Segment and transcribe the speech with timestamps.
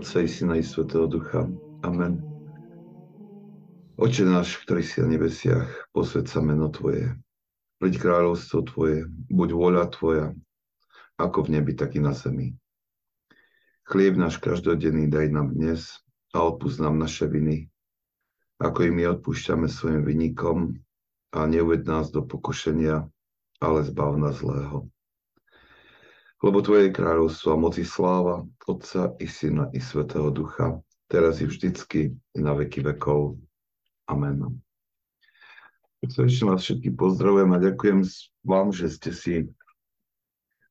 [0.00, 1.44] Otca i Syna i Svetého Ducha.
[1.84, 2.24] Amen.
[4.00, 7.20] Oče náš, ktorý si na nebesiach, posved sa meno Tvoje.
[7.76, 10.32] Príď kráľovstvo Tvoje, buď vôľa Tvoja,
[11.20, 12.56] ako v nebi, tak i na zemi.
[13.84, 16.00] Chlieb náš každodenný daj nám dnes
[16.32, 17.68] a odpúsť nám naše viny,
[18.56, 20.80] ako i my odpúšťame svojim vynikom
[21.36, 23.04] a neuved nás do pokušenia,
[23.60, 24.88] ale zbav nás zlého.
[26.40, 31.44] Lebo Tvoje je kráľovstvo a moci sláva Otca i Syna i Svetého Ducha, teraz i
[31.44, 33.36] vždycky i na veky vekov.
[34.08, 34.56] Amen.
[36.00, 38.00] Srdečne vás všetky pozdravujem a ďakujem
[38.40, 39.34] vám, že ste si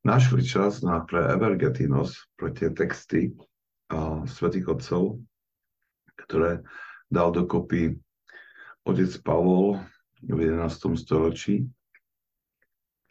[0.02, 3.38] našli čas na pre Evergetinos, pre tie texty
[3.94, 5.22] a svetých otcov,
[6.26, 6.66] ktoré
[7.14, 7.94] dal dokopy
[8.90, 9.78] otec Pavol
[10.26, 10.98] v 11.
[10.98, 11.70] storočí.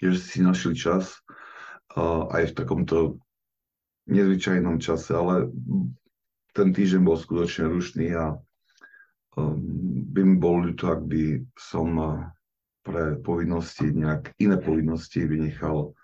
[0.03, 1.23] Tiež si našli čas
[2.31, 2.97] aj v takomto
[4.07, 5.51] nezvyčajnom čase, ale
[6.55, 8.39] ten týždeň bol skutočne rušný a
[9.39, 12.11] Ehm, by mi bol ľúto, ak by som eh,
[12.83, 15.95] pre povinnosti, nejak iné povinnosti vynechal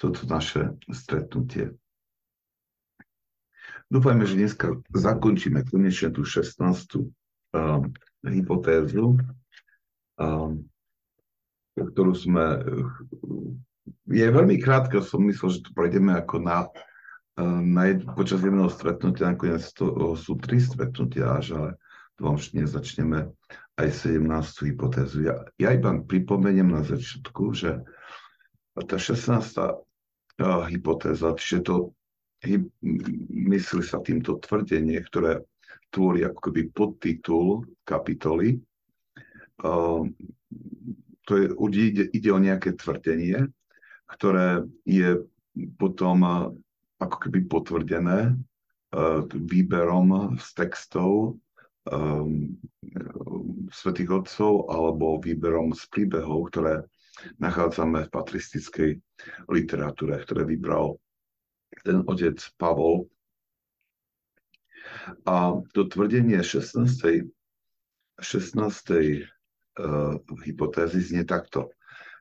[0.00, 1.76] toto naše stretnutie.
[3.92, 6.56] Dúfajme, že dneska zakončíme konečne tú 16.
[6.96, 7.12] Uh,
[7.52, 7.92] ehm,
[8.24, 9.20] hypotézu,
[10.16, 10.56] uh,
[11.76, 12.64] ktorú sme...
[14.06, 16.70] Je veľmi krátka, som myslel, že to prejdeme ako na,
[17.38, 21.70] uh, na jed, počas jedného stretnutia, nakoniec to uh, sú tri stretnutia až, ale
[22.22, 23.34] dnes začneme
[23.82, 24.22] aj 17.
[24.70, 25.26] hypotézu.
[25.26, 27.82] Ja, ja iba pripomeniem na začiatku, že
[28.78, 29.58] tá 16.
[30.70, 31.74] hypotéza, čiže to
[33.30, 35.42] myslí sa týmto tvrdenie, ktoré
[35.92, 38.58] tvorí ako keby podtitul kapitoly.
[41.26, 41.46] To je,
[41.78, 43.46] ide, ide o nejaké tvrdenie,
[44.12, 45.24] ktoré je
[45.76, 46.24] potom
[47.00, 48.36] ako keby potvrdené
[49.32, 51.40] výberom z textov
[51.88, 52.54] um,
[53.72, 56.84] svetých otcov alebo výberom z príbehov, ktoré
[57.40, 58.90] nachádzame v patristickej
[59.48, 61.00] literatúre, ktoré vybral
[61.82, 63.08] ten otec Pavol.
[65.24, 67.32] A to tvrdenie 16.
[68.20, 69.24] 16.
[69.72, 71.72] Uh, hypotézy znie takto,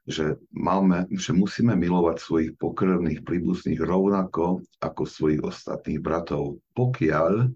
[0.09, 7.53] že, máme, že musíme milovať svojich pokrvných príbuzných rovnako ako svojich ostatných bratov, pokiaľ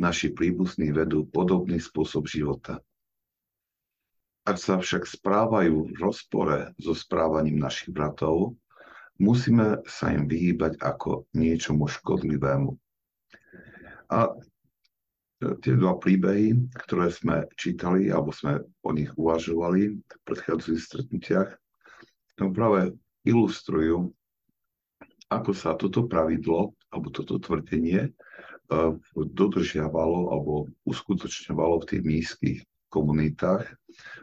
[0.00, 2.80] naši príbuzní vedú podobný spôsob života.
[4.44, 8.56] Ak sa však správajú v rozpore so správaním našich bratov,
[9.16, 12.76] musíme sa im vyhýbať ako niečomu škodlivému.
[14.12, 14.36] A
[15.40, 21.50] tie dva príbehy, ktoré sme čítali, alebo sme o nich uvažovali v predchádzajúcich stretnutiach,
[22.34, 24.12] tam práve ilustrujú,
[25.32, 28.12] ako sa toto pravidlo, alebo toto tvrdenie
[29.14, 30.52] dodržiavalo alebo
[30.88, 32.58] uskutočňovalo v tých nízkych
[32.88, 33.66] komunitách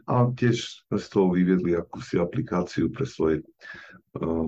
[0.07, 4.47] a tiež z toho vyviedli akúsi aplikáciu pre svoj uh,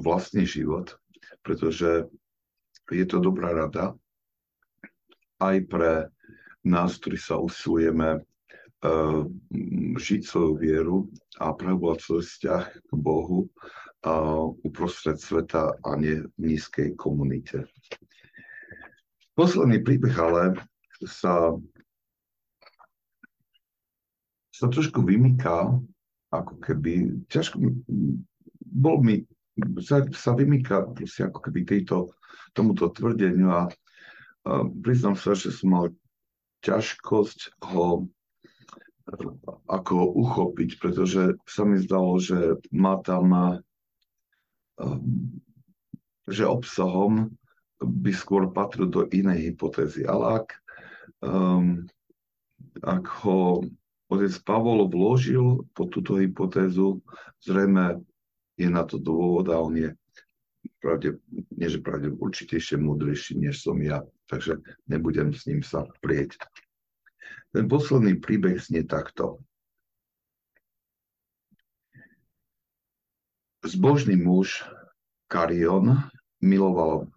[0.00, 0.94] vlastný život,
[1.42, 2.06] pretože
[2.88, 3.98] je to dobrá rada
[5.42, 5.92] aj pre
[6.62, 8.22] nás, ktorí sa usilujeme
[9.96, 10.96] žiť svoju vieru
[11.40, 17.64] a prehovovať svoj vzťah k Bohu uh, uprostred sveta a nie v nízkej komunite.
[19.36, 20.56] Posledný príbeh ale
[21.04, 21.52] sa,
[24.52, 25.76] sa trošku vymýka,
[26.32, 27.60] ako keby, ťažko,
[28.60, 29.24] bol mi,
[29.84, 32.12] sa, sa vymýka proste ako keby tejto,
[32.56, 35.86] tomuto tvrdeniu a, a priznám sa, že som mal
[36.64, 38.08] ťažkosť ho
[39.70, 43.58] ako uchopiť, pretože sa mi zdalo, že má tam,
[46.26, 47.30] že obsahom
[47.78, 50.02] by skôr patril do inej hypotézy.
[50.08, 50.48] Ale ak,
[51.22, 51.86] um,
[52.82, 53.62] ak ho
[54.10, 56.98] otec Pavol vložil po túto hypotézu,
[57.42, 58.02] zrejme
[58.56, 59.90] je na to dôvod a on je
[60.80, 61.18] pravde,
[61.54, 66.38] nie že pravde, určite ešte múdrejší, než som ja, takže nebudem s ním sa prieť.
[67.56, 69.40] Ten posledný príbeh znie takto.
[73.64, 74.60] Zbožný muž
[75.32, 76.04] Karion
[76.44, 77.08] miloval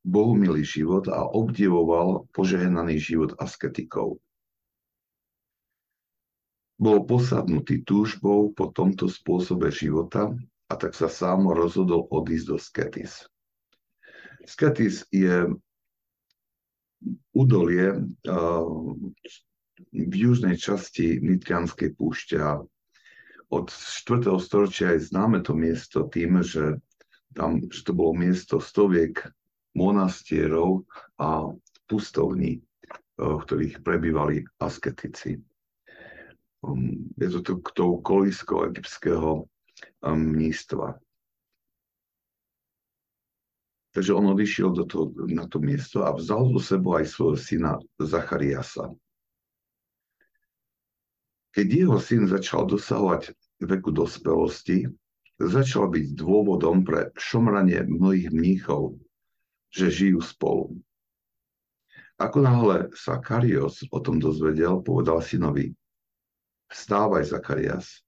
[0.00, 4.16] bohumilý život a obdivoval požehnaný život asketikov.
[6.80, 10.32] Bol posadnutý túžbou po tomto spôsobe života
[10.72, 13.28] a tak sa sám rozhodol odísť do Sketis.
[14.48, 15.52] Sketis je
[17.36, 18.08] údolie
[19.92, 22.60] v južnej časti Nitrianskej púšte a
[23.50, 24.30] od 4.
[24.38, 26.78] storočia je známe to miesto tým, že
[27.34, 29.26] tam, že to bolo miesto stoviek
[29.74, 30.86] monastierov
[31.18, 31.50] a
[31.90, 32.62] pustovní,
[33.18, 35.42] v ktorých prebývali asketici.
[36.62, 39.48] Um, je to tou kolískou egyptského
[40.04, 41.00] mnístva.
[43.90, 47.72] Takže on odišiel do toho, na to miesto a vzal do sebou aj svojho syna
[47.98, 48.94] Zachariasa.
[51.50, 53.34] Keď jeho syn začal dosahovať
[53.66, 54.86] veku dospelosti,
[55.40, 59.00] začal byť dôvodom pre šomranie mnohých mníchov,
[59.74, 60.78] že žijú spolu.
[62.20, 65.72] Ako náhle sa o tom dozvedel, povedal synovi,
[66.68, 68.04] vstávaj, Zacharias,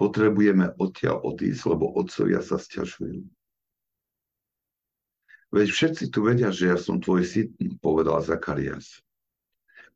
[0.00, 3.20] potrebujeme odtiaľ odísť, lebo otcovia sa sťažujú.
[5.48, 9.00] Veď všetci tu vedia, že ja som tvoj syn, povedal Zakarias.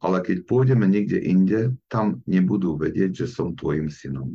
[0.02, 4.34] Ale keď pôjdeme niekde inde, tam nebudú vedieť, že som tvojim synom.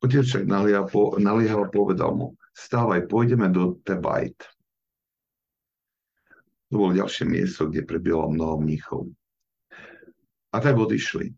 [0.00, 0.48] Otec však
[1.20, 4.48] naliehal povedal mu, stávaj, pôjdeme do Tebajt.
[6.72, 9.12] To bolo ďalšie miesto, kde prebielo mnoho mníchov.
[10.50, 11.36] A tak odišli.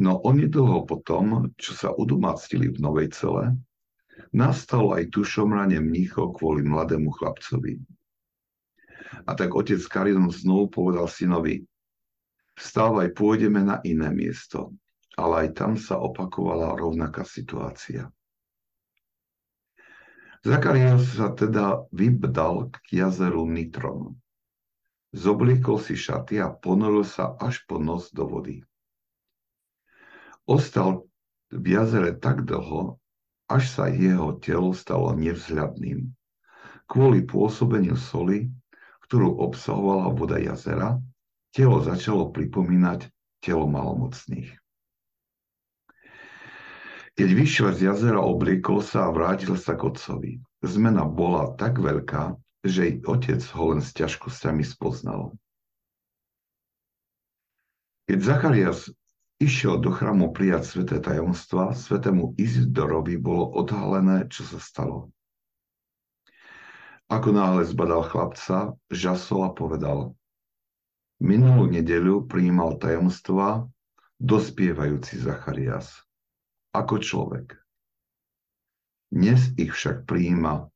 [0.00, 3.60] No onedlho potom, čo sa udomáctili v Novej cele,
[4.32, 7.80] Nastalo aj tu šomranie mníchov kvôli mladému chlapcovi.
[9.26, 11.62] A tak otec Karion znovu povedal synovi,
[12.58, 14.74] vstávaj, pôjdeme na iné miesto.
[15.16, 18.12] Ale aj tam sa opakovala rovnaká situácia.
[20.44, 24.14] Zakarias sa teda vybdal k jazeru Nitron.
[25.16, 28.60] Zobliekol si šaty a ponoril sa až po nos do vody.
[30.44, 31.08] Ostal
[31.48, 33.00] v jazere tak dlho,
[33.48, 36.12] až sa jeho telo stalo nevzhľadným.
[36.86, 38.52] Kvôli pôsobeniu soli,
[39.06, 40.98] ktorú obsahovala voda jazera,
[41.54, 43.06] telo začalo pripomínať
[43.40, 44.50] telo malomocných.
[47.16, 50.32] Keď vyšiel z jazera, obliekol sa a vrátil sa k otcovi.
[50.60, 55.32] Zmena bola tak veľká, že jej otec ho len s ťažkosťami spoznal.
[58.06, 58.92] Keď Zacharias
[59.40, 65.08] išiel do chrámu prijať sveté tajomstva, svetému Izidorovi bolo odhalené, čo sa stalo.
[67.06, 70.18] Ako náhle zbadal chlapca, žasol a povedal,
[71.22, 73.70] minulú nedeľu prijímal tajomstva
[74.18, 76.02] dospievajúci Zacharias,
[76.74, 77.54] ako človek.
[79.14, 80.66] Dnes ich však prijíma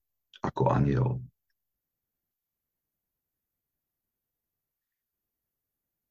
[0.47, 1.19] ako aniel.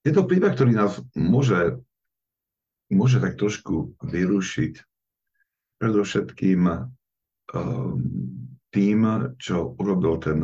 [0.04, 1.80] Je to príbeh, ktorý nás môže
[2.90, 4.74] môže tak trošku vyrušiť
[5.80, 10.40] predovšetkým um, tým, čo urobil ten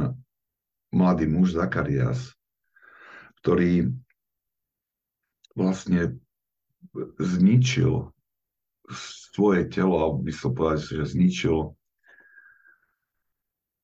[0.90, 2.34] mladý muž Zakarias,
[3.44, 3.94] ktorý
[5.54, 6.18] vlastne
[7.22, 8.10] zničil
[9.34, 11.74] svoje telo, by som povedať, že zničil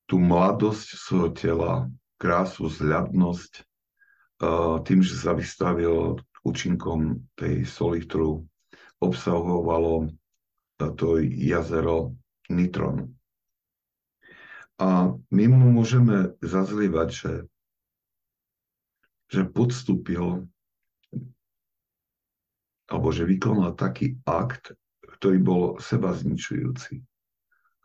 [0.06, 1.72] tú mladosť svojho tela,
[2.20, 3.52] krásu, zľadnosť,
[4.42, 8.46] uh, tým, že sa vystavil účinkom tej soli, ktorú
[9.02, 10.10] obsahovalo
[10.78, 12.14] to jazero
[12.50, 13.14] Nitron.
[14.82, 17.34] A my mu môžeme zazlievať, že,
[19.30, 20.50] že podstúpil
[22.90, 24.74] alebo že vykonal taký akt,
[25.06, 26.98] ktorý bol seba zničujúci,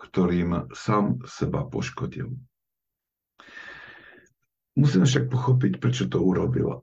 [0.02, 2.34] ktorým sám seba poškodil.
[4.74, 6.82] Musíme však pochopiť, prečo to urobil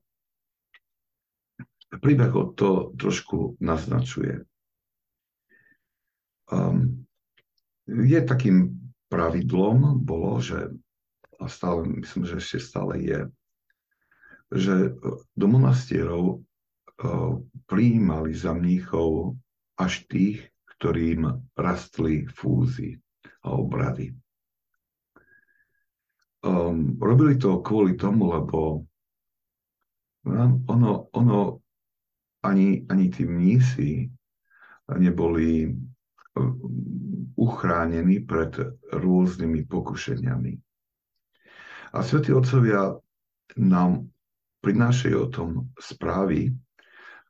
[1.98, 4.42] príbeh to trošku naznačuje.
[6.50, 7.06] Um,
[7.88, 8.83] je takým
[9.14, 10.74] pravidlom bolo, že
[11.38, 13.20] a stále, myslím, že ešte stále je,
[14.54, 14.74] že
[15.34, 19.38] do monastierov uh, prijímali za mníchov
[19.78, 20.46] až tých,
[20.78, 22.98] ktorým rastli fúzy
[23.42, 24.14] a obrady.
[26.44, 28.84] Um, robili to kvôli tomu, lebo
[30.28, 31.38] no, ono, ono
[32.44, 34.12] ani, ani tí mnísi
[34.92, 35.72] neboli
[36.36, 38.56] um, uchránení pred
[38.94, 40.52] rôznymi pokušeniami.
[41.94, 42.98] A svätí otcovia
[43.54, 44.10] nám
[44.64, 46.50] prinášajú o tom správy,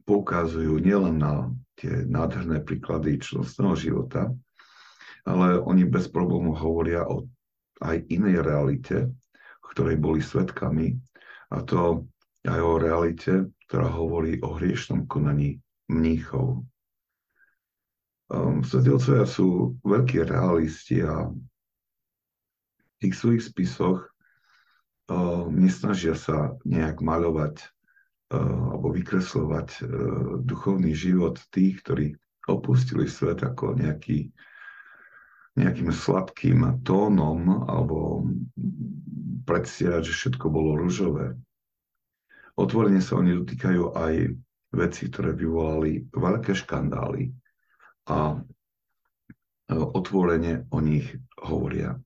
[0.09, 4.31] poukazujú nielen na tie nádherné príklady čnostného života,
[5.25, 7.27] ale oni bez problémov hovoria o
[7.83, 9.11] aj inej realite,
[9.73, 10.95] ktorej boli svetkami,
[11.51, 12.07] a to
[12.47, 13.33] aj o realite,
[13.67, 15.59] ktorá hovorí o hriešnom konaní
[15.91, 16.63] mníchov.
[18.33, 24.09] Um, Svetí otcovia sú veľkí realisti a v tých svojich spisoch
[25.13, 27.61] uh, nesnažia sa nejak maľovať
[28.33, 29.89] uh, alebo vykreslovať uh,
[30.41, 32.17] duchovný život tých, ktorí
[32.49, 34.33] opustili svet ako nejaký,
[35.61, 38.25] nejakým sladkým tónom alebo
[39.45, 41.37] predstierať, že všetko bolo ružové.
[42.57, 44.15] Otvorene sa oni dotýkajú aj
[44.73, 47.44] veci, ktoré vyvolali veľké škandály
[48.09, 48.43] a
[49.73, 51.97] otvorene o nich hovoria.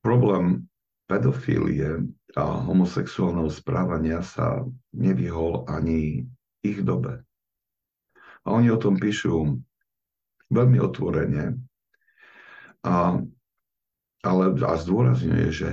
[0.00, 0.64] Problém
[1.04, 4.64] pedofílie a homosexuálneho správania sa
[4.96, 6.24] nevyhol ani
[6.64, 7.20] ich dobe.
[8.46, 9.60] A oni o tom píšu
[10.48, 11.60] veľmi otvorene
[12.86, 13.20] a,
[14.24, 15.70] ale, a zdôrazňuje, že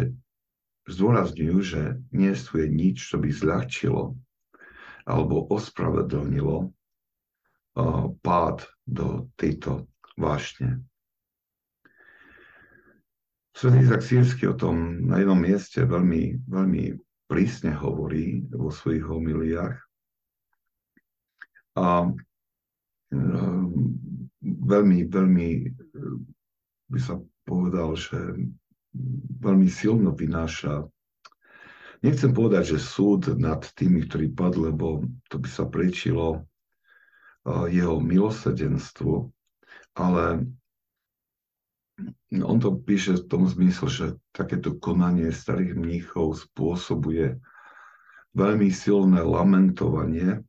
[0.91, 1.81] zdôrazňujú, že
[2.11, 4.15] nie je nič, čo by zľahčilo
[5.07, 6.75] alebo ospravedlnilo
[8.25, 9.85] pád do tejto
[10.17, 10.81] vášne.
[13.53, 16.83] Svetý Izak Sírsky o tom na jednom mieste veľmi, veľmi
[17.25, 19.77] prísne hovorí vo svojich homiliách.
[21.77, 22.09] A
[23.13, 23.67] um,
[24.41, 25.49] veľmi, veľmi
[26.89, 28.17] by sa povedal, že
[29.41, 30.85] veľmi silno vynáša
[32.05, 35.01] Nechcem povedať, že súd nad tými, ktorí padli, lebo
[35.33, 36.45] to by sa prečilo
[37.47, 39.31] jeho milosedenstvu,
[39.95, 40.43] ale
[42.43, 47.39] on to píše v tom zmysle, že takéto konanie starých mníchov spôsobuje
[48.35, 50.43] veľmi silné lamentovanie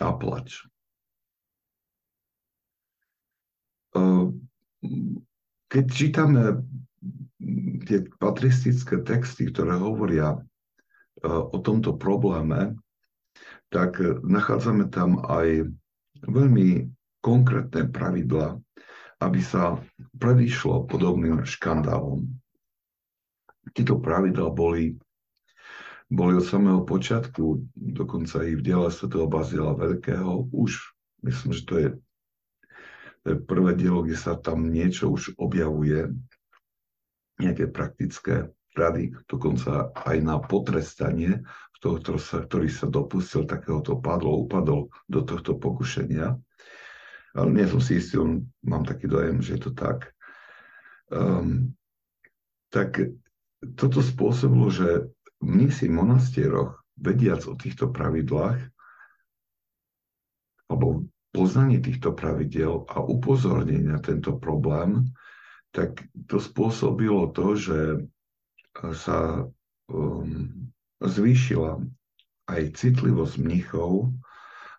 [0.00, 0.64] a plač.
[5.66, 6.62] Keď čítame
[7.84, 10.40] tie patristické texty, ktoré hovoria
[11.26, 12.78] o tomto probléme,
[13.68, 15.68] tak nachádzame tam aj
[16.24, 16.88] veľmi
[17.20, 18.56] konkrétne pravidla,
[19.20, 19.80] aby sa
[20.16, 22.28] predišlo podobným škandálom.
[23.72, 24.96] Tieto pravidla boli,
[26.06, 29.10] boli od samého počiatku, dokonca i v diele Sv.
[29.26, 30.80] Bazila Veľkého, už
[31.26, 31.88] myslím, že to je
[33.34, 36.14] prvé dielo, kde sa tam niečo už objavuje,
[37.36, 41.42] nejaké praktické rady, dokonca aj na potrestanie
[41.82, 46.36] toho, ktorý sa dopustil takéhoto padlo, upadol do tohto pokušenia
[47.36, 48.16] ale nie som si istý,
[48.64, 50.08] mám taký dojem, že je to tak.
[51.12, 51.76] Um,
[52.72, 52.96] tak
[53.76, 55.12] toto spôsobilo, že
[55.44, 58.56] mnísi v monastieroch, vediac o týchto pravidlách,
[60.72, 65.12] alebo poznanie týchto pravidel a upozornenie na tento problém,
[65.76, 67.80] tak to spôsobilo to, že
[68.96, 69.44] sa
[69.92, 70.65] um,
[71.00, 71.82] zvýšila
[72.46, 74.14] aj citlivosť mnichov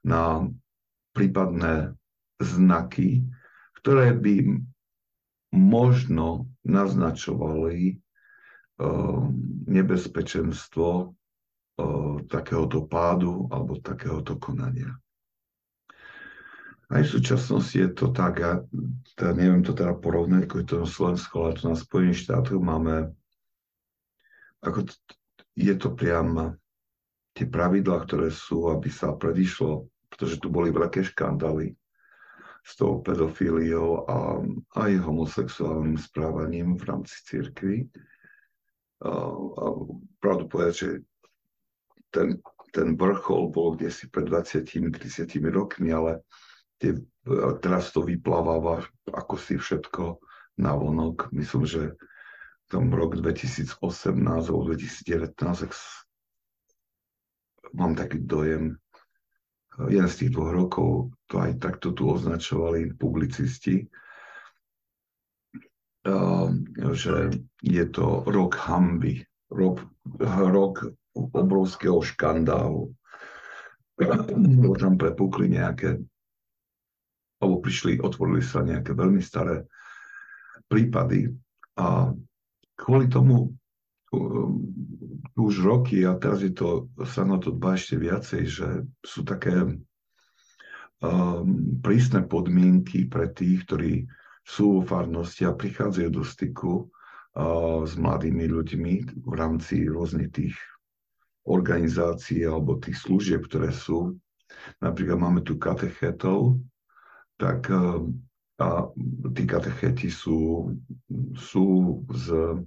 [0.01, 0.47] na
[1.11, 1.93] prípadné
[2.39, 3.25] znaky,
[3.81, 4.61] ktoré by
[5.51, 9.25] možno naznačovali uh,
[9.67, 14.93] nebezpečenstvo uh, takéhoto pádu alebo takéhoto konania.
[16.87, 18.63] Aj v súčasnosti je to tak, ja
[19.19, 22.63] teda neviem to teda porovnať, ako je to na Slovensku, ale to na Spojených štátoch
[22.63, 23.11] máme,
[24.63, 24.87] ako
[25.57, 26.53] je to priam
[27.33, 31.73] tie pravidlá, ktoré sú, aby sa predišlo, pretože tu boli veľké škandály,
[32.67, 34.43] s tou pedofíliou a
[34.75, 37.87] aj homosexuálnym správaním v rámci církvy.
[39.07, 39.65] A, a
[40.19, 40.89] pravdu povedať, že
[42.11, 42.43] ten,
[42.75, 44.91] ten vrchol bol kde si pred 20-30
[45.47, 46.27] rokmi, ale
[46.83, 46.99] tie,
[47.63, 48.83] teraz to vypláva
[49.15, 50.19] ako si všetko
[50.59, 51.31] na vonok.
[51.31, 51.95] Myslím, že
[52.67, 53.79] tam rok 2018
[54.23, 55.33] alebo 2019
[57.75, 58.79] mám taký dojem,
[59.85, 63.85] jeden z tých dvoch rokov to aj takto tu označovali publicisti,
[66.95, 67.15] že
[67.61, 69.83] je to rok hamby, rok,
[70.31, 72.95] rok obrovského škandálu.
[74.63, 75.99] Lebo tam prepukli nejaké,
[77.43, 79.67] alebo prišli, otvorili sa nejaké veľmi staré
[80.71, 81.27] prípady
[81.75, 82.15] a
[82.77, 83.57] kvôli tomu
[84.13, 84.61] um,
[85.37, 88.69] už roky a teraz je to, sa na to dbá ešte viacej, že
[89.01, 89.77] sú také um,
[91.81, 93.93] prísne podmienky pre tých, ktorí
[94.47, 98.93] sú vo farnosti a prichádzajú do styku uh, s mladými ľuďmi
[99.25, 100.55] v rámci rôznych tých
[101.47, 104.15] organizácií alebo tých služieb, ktoré sú.
[104.79, 106.57] Napríklad máme tu katechetov,
[107.35, 108.07] tak uh,
[108.57, 108.89] a
[109.37, 110.73] tí katecheti sú,
[111.37, 111.65] sú
[112.09, 112.57] z uh,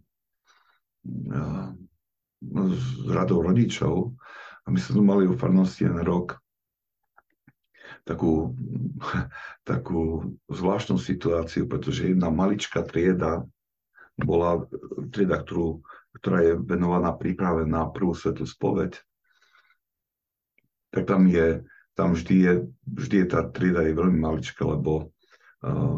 [2.40, 4.16] s radou rodičov
[4.64, 6.40] a my sme tu mali o farnosti jeden rok
[8.08, 8.56] takú,
[9.70, 13.44] takú zvláštnu situáciu, pretože jedna maličká trieda
[14.20, 14.68] bola
[15.12, 15.80] trieda, ktorú,
[16.20, 19.00] ktorá je venovaná príprave na prvú svetú spoveď.
[20.92, 21.64] Tak tam je,
[21.96, 22.54] tam vždy je,
[22.84, 25.12] vždy je tá trieda je veľmi maličká, lebo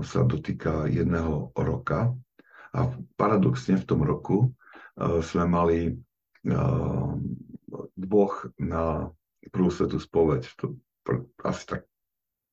[0.02, 2.10] sa dotýka jedného roka.
[2.72, 4.50] A paradoxne v tom roku
[5.22, 5.78] sme mali
[7.94, 9.12] dvoch na
[9.54, 10.42] prvú svetú spoveď.
[11.46, 11.86] Asi tak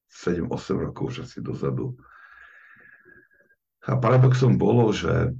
[0.09, 1.97] 7-8 rokov už asi dozadu.
[3.89, 5.33] A paradoxom bolo, že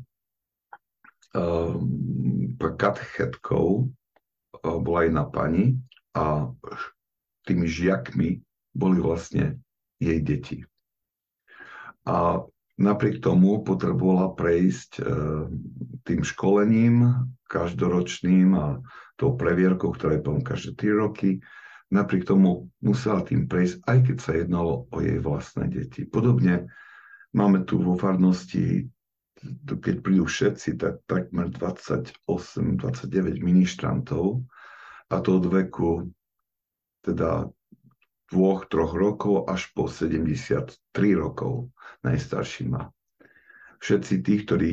[2.80, 5.76] katechetkou uh, bola jedna pani
[6.16, 6.48] a
[7.44, 8.40] tými žiakmi
[8.72, 9.60] boli vlastne
[10.00, 10.64] jej deti.
[12.08, 12.44] A
[12.80, 15.06] napriek tomu potrebovala prejsť uh,
[16.08, 18.80] tým školením každoročným a
[19.20, 21.44] tou previerkou, ktorá je potom každé 3 roky,
[21.92, 26.06] napriek tomu musela tým prejsť, aj keď sa jednalo o jej vlastné deti.
[26.06, 26.70] Podobne
[27.36, 28.88] máme tu vo farnosti,
[29.66, 34.44] keď prídu všetci, tak takmer 28-29 ministrantov
[35.10, 36.12] a to od veku
[37.02, 37.48] teda
[38.30, 40.78] dvoch, troch rokov až po 73
[41.18, 41.74] rokov
[42.06, 42.94] najstarší má.
[43.80, 44.72] Všetci tí, ktorí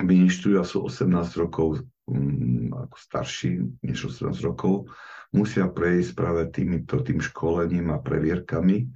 [0.00, 3.50] ministrujú a sú 18 rokov um, ako starší
[3.84, 4.88] než 18 rokov,
[5.34, 8.88] musia prejsť práve týmito, tým školením a previerkami,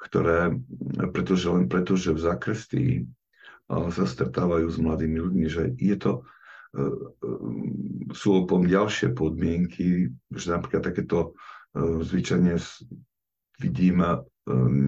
[0.00, 0.56] ktoré,
[1.12, 2.92] pretože len preto, že v zakrestii
[3.70, 6.22] sa stretávajú s mladými ľuďmi, že je to, e,
[6.74, 6.82] e,
[8.10, 11.38] sú potom ďalšie podmienky, že napríklad takéto
[11.76, 12.58] zvyčajne
[13.60, 14.02] vidím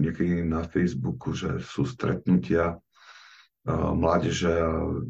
[0.01, 2.79] niekedy na Facebooku, že sú stretnutia
[3.71, 4.51] mládeže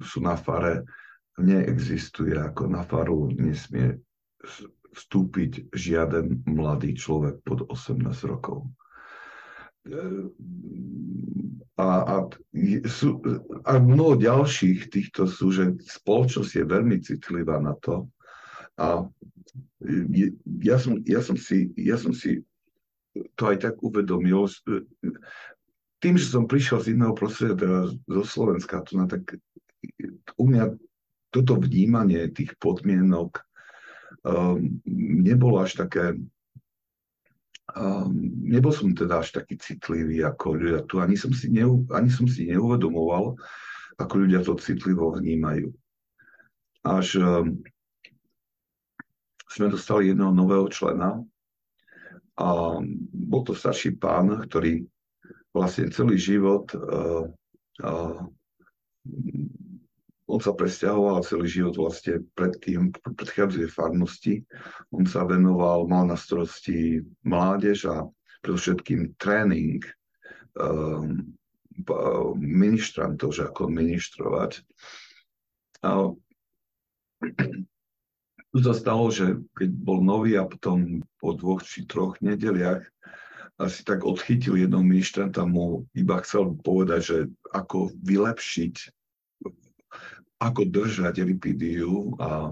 [0.05, 0.85] sú na fare,
[1.41, 3.97] neexistuje ako na faru, nesmie
[4.93, 8.69] vstúpiť žiaden mladý človek pod 18 rokov.
[11.73, 12.15] A, a,
[12.85, 13.17] sú,
[13.65, 18.12] a mnoho ďalších týchto sú, že spoločnosť je veľmi citlivá na to.
[18.79, 19.05] A
[20.63, 22.41] ja som, ja som, si, ja som si
[23.37, 24.49] to aj tak uvedomil.
[26.01, 29.37] Tým, že som prišiel z iného prostredia, zo Slovenska, to na tak
[30.39, 30.73] u mňa
[31.33, 33.41] toto vnímanie tých podmienok
[34.21, 36.13] um, nebolo až také,
[37.73, 38.13] um,
[38.45, 42.29] nebol som teda až taký citlivý ako ľudia tu, ani som si, neu, ani som
[42.29, 43.33] si neuvedomoval,
[43.97, 45.73] ako ľudia to citlivo vnímajú.
[46.85, 47.63] Až um,
[49.53, 51.21] sme dostali jedného nového člena
[52.41, 52.81] a
[53.13, 54.81] bol to starší pán, ktorý
[55.53, 57.29] vlastne celý život uh,
[57.85, 58.21] uh,
[60.23, 64.35] on sa presťahoval celý život vlastne predtým, predchádzajúcej farnosti.
[64.89, 68.07] On sa venoval, mal na starosti mládež a
[68.41, 69.83] predovšetkým tréning
[70.57, 71.21] um,
[72.39, 74.63] ministrantov, že ako ministrovať.
[75.83, 76.15] A
[78.53, 82.85] tu sa stalo, že keď bol nový a potom po dvoch či troch nedeliach
[83.57, 87.17] asi tak odchytil jednou ministranta, mu iba chcel povedať, že
[87.49, 88.93] ako vylepšiť
[90.43, 92.51] ako držať lipidiu a,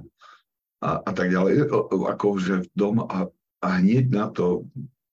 [0.79, 1.67] a, a tak ďalej.
[1.91, 3.27] Ako že v dom a,
[3.59, 4.65] a hneď na to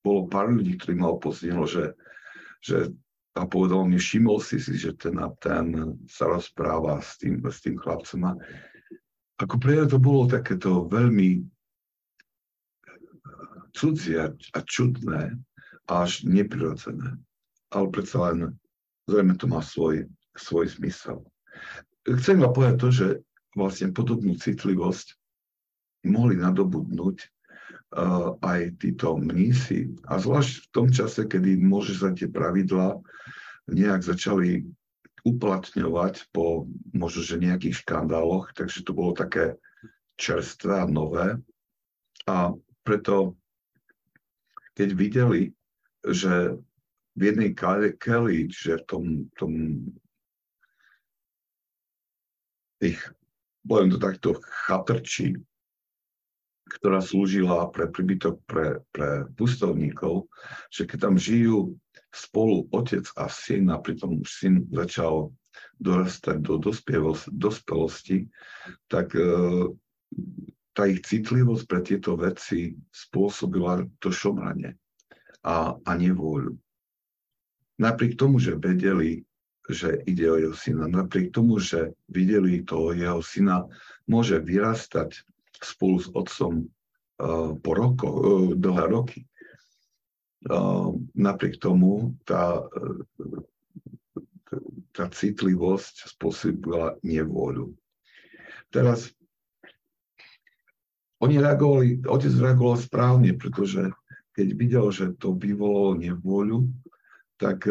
[0.06, 1.98] bolo pár ľudí, ktorí ma opoznilo, že,
[2.62, 2.94] že
[3.34, 7.58] a povedal mi, všimol si si, že ten a ten sa rozpráva s tým, s
[7.62, 8.30] tým chlapcom.
[8.30, 8.32] A
[9.38, 11.46] ako pre to bolo takéto veľmi
[13.72, 15.38] cudzie a čudné,
[15.86, 17.14] až neprirodzené.
[17.70, 18.58] Ale predsa len
[19.06, 21.22] zrejme to má svoj, svoj zmysel
[22.16, 23.06] chcem vám povedať to, že
[23.52, 25.18] vlastne podobnú citlivosť
[26.08, 29.92] mohli nadobudnúť uh, aj títo mnísi.
[30.08, 32.96] A zvlášť v tom čase, kedy môže sa tie pravidlá
[33.68, 34.64] nejak začali
[35.26, 39.58] uplatňovať po možno, že nejakých škandáloch, takže to bolo také
[40.18, 41.38] čerstvé a nové.
[42.26, 42.52] A
[42.82, 43.38] preto,
[44.74, 45.42] keď videli,
[46.06, 46.58] že
[47.18, 47.50] v jednej
[47.98, 49.04] Kelly, že v tom,
[49.34, 49.52] tom
[52.78, 52.98] tých,
[53.66, 54.38] poviem to takto,
[54.70, 55.34] chatrčí,
[56.68, 60.28] ktorá slúžila pre príbytok pre, pre pustovníkov,
[60.68, 61.74] že keď tam žijú
[62.12, 65.32] spolu otec a syn a pritom už syn začal
[65.78, 66.58] dorastať do
[67.30, 68.26] dospelosti,
[68.90, 69.22] tak e,
[70.74, 74.74] tá ich citlivosť pre tieto veci spôsobila to šomranie
[75.46, 76.54] a, a nevôľu.
[77.78, 79.22] Napriek tomu, že vedeli,
[79.70, 80.90] že ide o jeho syna.
[80.90, 83.70] Napriek tomu, že videli toho jeho syna,
[84.10, 85.14] môže vyrastať
[85.62, 89.20] spolu s otcom uh, po roko, uh, dlhé roky.
[90.38, 92.62] Uh, napriek tomu tá,
[94.94, 97.74] tá citlivosť spôsobila nevôľu.
[98.70, 99.10] Teraz
[101.18, 103.90] oni reagovali, otec reagoval správne, pretože
[104.38, 106.70] keď videl, že to vyvolalo nevôľu,
[107.42, 107.66] tak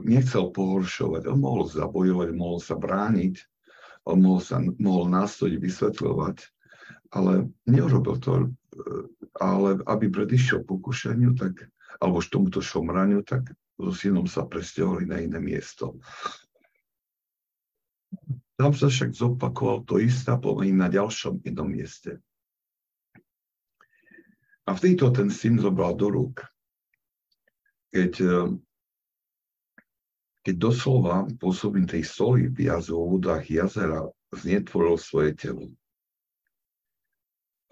[0.00, 1.28] nechcel pohoršovať.
[1.28, 3.36] On mohol zabojovať, mohol sa brániť,
[4.08, 6.36] on mohol, sa, mohol nástojiť vysvetľovať,
[7.12, 8.44] ale neurobil to, e,
[9.40, 11.68] ale aby predišiel pokušeniu, tak,
[12.00, 15.96] alebo tomuto šomraniu, tak so synom sa presťahovali na iné miesto.
[18.60, 22.20] Tam sa však zopakoval to isté pomení na ďalšom inom mieste.
[24.68, 26.44] A v tejto ten syn zobral do rúk.
[27.90, 28.36] Keď, e,
[30.46, 35.66] keď doslova pôsobím tej soli v vodách jazera znetvoril svoje telo.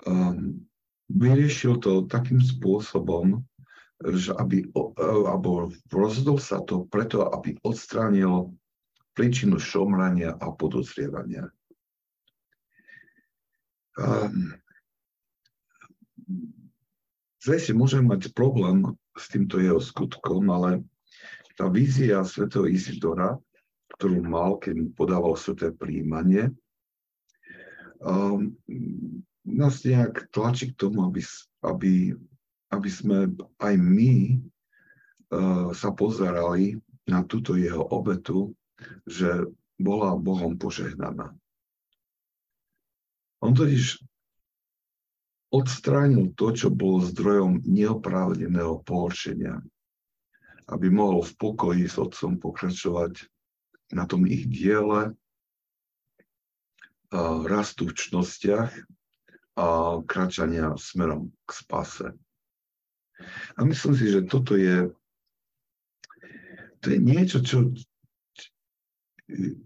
[0.06, 0.67] Um,
[1.08, 3.40] vyriešil to takým spôsobom,
[3.98, 4.68] že aby,
[5.00, 8.54] alebo rozhodol sa to preto, aby odstránil
[9.18, 11.50] príčinu šomrania a podozrievania.
[13.98, 14.54] Um,
[17.42, 18.86] si môžem mať problém
[19.18, 20.86] s týmto jeho skutkom, ale
[21.58, 23.34] tá vízia svätého Isidora,
[23.98, 26.54] ktorú mal, keď mu podával sveté príjmanie,
[27.98, 28.54] um,
[29.48, 31.24] nás nejak tlačí k tomu, aby,
[31.64, 31.90] aby
[32.68, 36.76] aby sme aj my uh, sa pozerali
[37.08, 38.52] na túto jeho obetu,
[39.08, 39.48] že
[39.80, 41.32] bola Bohom požehnaná.
[43.40, 44.02] On totiž
[45.48, 49.64] odstránil to, čo bolo zdrojom neoprávneného pohoršenia,
[50.68, 53.24] aby mohol v pokoji s otcom pokračovať
[53.96, 55.16] na tom ich diele,
[57.48, 58.68] rastu v čnostiach
[59.58, 62.06] a kračania smerom k spase.
[63.58, 64.86] A myslím si, že toto je,
[66.78, 67.74] to je niečo, čo,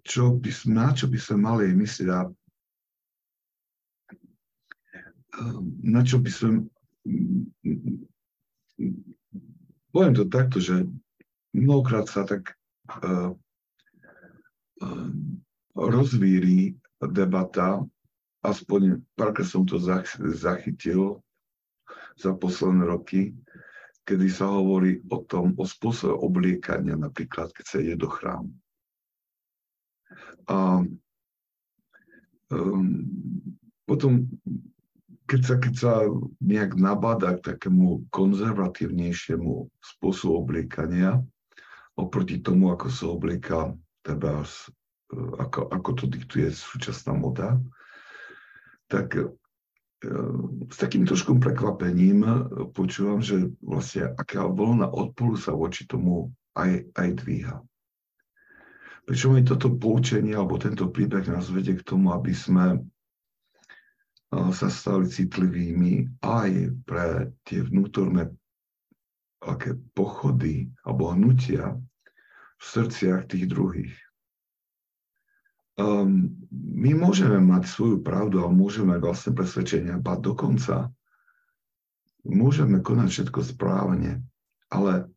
[0.01, 2.21] čo by na čo by sme mali myslieť a
[5.85, 6.65] na čo by sme
[9.93, 10.89] poviem to takto, že
[11.53, 12.57] mnohokrát sa tak
[13.05, 13.37] uh,
[14.81, 15.11] uh,
[15.77, 17.85] rozvíri debata,
[18.43, 19.79] aspoň párkrát som to
[20.35, 21.23] zachytil
[22.19, 23.33] za posledné roky,
[24.03, 28.51] kedy sa hovorí o tom, o spôsobe obliekania, napríklad, keď sa ide do chrámu.
[30.51, 30.83] A
[32.51, 33.07] um,
[33.87, 34.27] potom,
[35.31, 35.93] keď sa, keď sa
[36.43, 41.23] nejak nabáda k takému konzervatívnejšiemu spôsobu obliekania,
[41.95, 43.59] oproti tomu, ako sa oblieka
[44.03, 44.43] teda,
[45.39, 47.63] ako, ako to diktuje súčasná moda,
[48.93, 49.17] tak
[50.69, 52.27] s takým trošku prekvapením
[52.75, 57.57] počúvam, že vlastne aká vlna odporu sa voči tomu aj, aj dvíha.
[59.07, 62.83] Pričom aj toto poučenie alebo tento príbeh nás vedie k tomu, aby sme
[64.33, 66.51] sa stali citlivými aj
[66.83, 68.27] pre tie vnútorné
[69.43, 71.79] aké pochody alebo hnutia
[72.59, 73.95] v srdciach tých druhých
[75.79, 80.93] um, my môžeme mať svoju pravdu, ale môžeme vlastne presvedčenia, a dokonca
[82.29, 84.21] môžeme konať všetko správne,
[84.69, 85.09] ale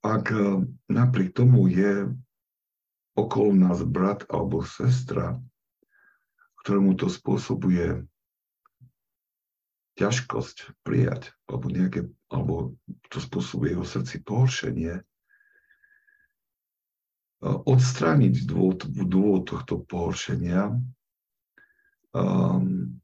[0.00, 2.08] ak ehm, napriek tomu je
[3.14, 5.38] okolo nás brat alebo sestra,
[6.64, 8.08] ktorému to spôsobuje
[9.94, 12.74] ťažkosť prijať, alebo, nejaké, alebo
[13.12, 15.04] to spôsobuje jeho srdci pohoršenie,
[17.44, 20.72] odstrániť dôvod, dôvod tohto pohoršenia
[22.16, 22.96] um,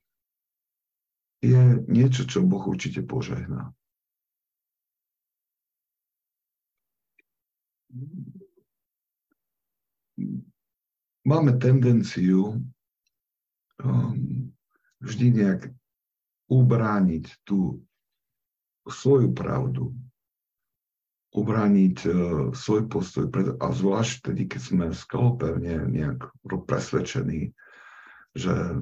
[1.45, 3.73] je niečo, čo Boh určite požehná.
[11.25, 12.57] Máme tendenciu
[13.85, 14.49] um,
[15.05, 15.61] vždy nejak
[16.49, 17.85] ubrániť tú
[18.89, 19.93] svoju pravdu,
[21.31, 22.15] ubrániť uh,
[22.51, 26.31] svoj postoj, a zvlášť tedy, keď sme skalopevne nejak
[26.67, 27.55] presvedčení,
[28.35, 28.79] že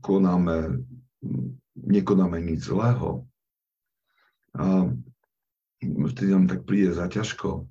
[0.00, 0.84] konáme,
[1.76, 3.28] nekonáme nič zlého.
[4.56, 4.88] A
[5.84, 7.68] vtedy nám tak príde za ťažko,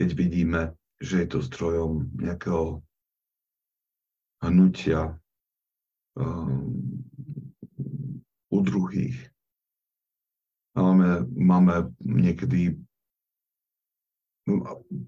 [0.00, 0.62] keď vidíme,
[0.98, 2.80] že je to zdrojom nejakého
[4.40, 5.18] hnutia
[6.16, 6.72] um,
[8.48, 9.18] u druhých,
[10.78, 12.78] Máme, máme niekedy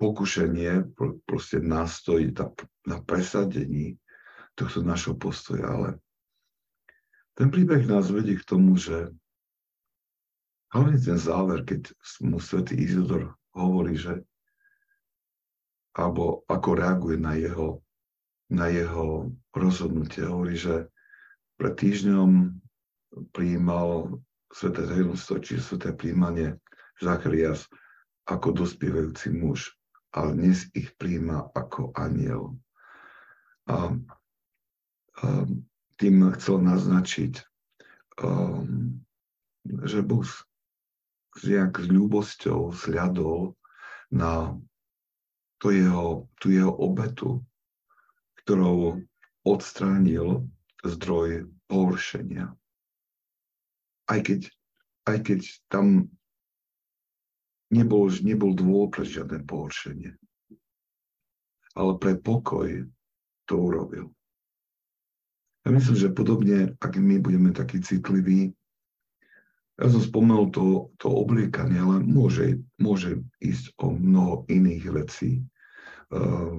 [0.03, 0.91] pokušenie
[1.25, 2.29] proste nastojiť
[2.91, 3.95] na presadení
[4.59, 5.89] tohto našho postoja, ale
[7.39, 9.15] ten príbeh nás vedie k tomu, že
[10.75, 14.21] hlavne ten záver, keď mu svätý Izodor hovorí, že
[15.95, 17.83] alebo ako reaguje na jeho,
[18.51, 20.87] na jeho rozhodnutie, hovorí, že
[21.59, 22.55] pred týždňom
[23.35, 24.21] prijímal
[24.51, 26.59] sveté tajomstvo, či sveté príjmanie
[26.99, 27.71] Zacharias
[28.27, 29.75] ako dospievajúci muž,
[30.13, 32.59] ale dnes ich príjma ako aniel.
[33.71, 33.95] A,
[35.23, 35.27] a
[35.97, 37.41] tým chcel naznačiť,
[38.23, 39.01] um,
[39.87, 40.27] že Boh
[41.41, 43.55] nejak s ľúbosťou sľadol
[44.11, 44.59] na
[45.63, 47.45] to jeho, tú jeho obetu,
[48.43, 48.99] ktorou
[49.47, 50.49] odstránil
[50.83, 52.60] zdroj pohoršenia.
[54.11, 54.51] Aj keď,
[55.07, 56.11] aj keď tam
[57.71, 60.19] nebol, nebol dôvod pre žiadne pohoršenie.
[61.79, 62.91] Ale pre pokoj
[63.47, 64.11] to urobil.
[65.63, 68.51] Ja myslím, že podobne, ak my budeme takí citliví,
[69.81, 76.53] ja som spomenul to, to obliekanie, ale môže, môže ísť o mnoho iných vecí uh,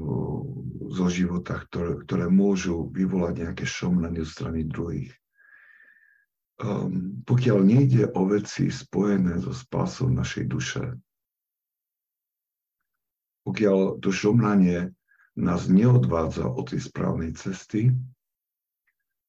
[0.90, 5.14] zo života, ktoré, ktoré môžu vyvolať nejaké šomnanie zo strany druhých.
[6.62, 10.84] Um, pokiaľ nejde o veci spojené so spásou našej duše,
[13.42, 14.94] pokiaľ to šomnanie
[15.34, 17.90] nás neodvádza od tej správnej cesty,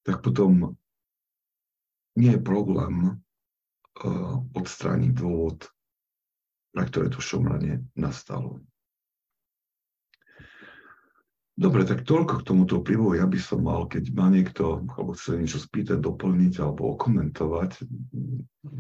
[0.04, 0.76] tak potom
[2.20, 3.22] nie je problém
[3.92, 5.68] Eh, odstrániť dôvod,
[6.72, 8.64] na ktoré to šomranie nastalo.
[11.52, 13.12] Dobre, tak toľko k tomuto príbehu.
[13.12, 17.70] Ja by som mal, keď má niekto, alebo chce niečo spýtať, doplniť alebo okomentovať,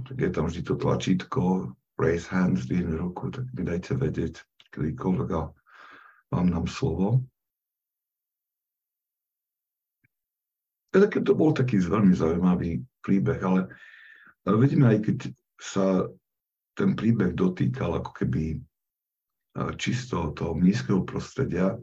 [0.08, 4.40] tak je tam vždy to tlačítko, raise hands, zdvihne ruku, tak mi dajte vedieť,
[4.72, 5.42] kedykoľvek a
[6.32, 7.20] vám nám slovo.
[10.96, 13.60] To bol taký veľmi zaujímavý príbeh, ale
[14.42, 15.18] ale vidíme, aj keď
[15.62, 16.10] sa
[16.74, 18.58] ten príbeh dotýkal ako keby
[19.78, 21.78] čisto toho nízkeho prostredia,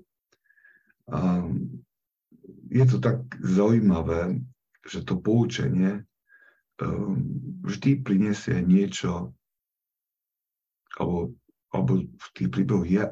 [2.69, 4.41] je to tak zaujímavé,
[4.85, 6.05] že to poučenie
[7.65, 9.35] vždy prinesie niečo,
[10.95, 11.35] alebo,
[11.75, 13.03] alebo v tých príbehoch je,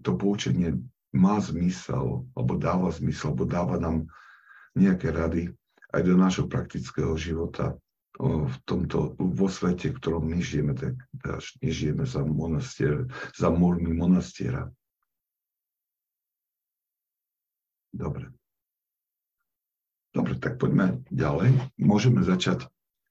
[0.00, 0.80] to poučenie
[1.12, 4.08] má zmysel, alebo dáva zmysel, alebo dáva nám
[4.76, 5.52] nejaké rady
[5.92, 7.76] aj do nášho praktického života
[8.18, 13.94] v tomto, vo svete, v ktorom my žijeme, tak až nežijeme za monastier, za múrmi
[13.94, 14.68] monastiera.
[17.92, 18.30] Dobre.
[20.12, 21.54] Dobre, tak poďme ďalej.
[21.78, 22.66] Môžeme začať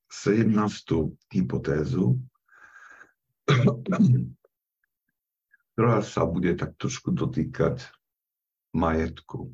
[0.10, 0.52] 17.
[1.32, 2.20] hypotézu,
[5.74, 7.86] ktorá sa bude tak trošku dotýkať
[8.76, 9.54] majetku.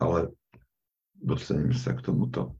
[0.00, 0.32] Ale
[1.20, 2.56] dostaneme sa k tomuto.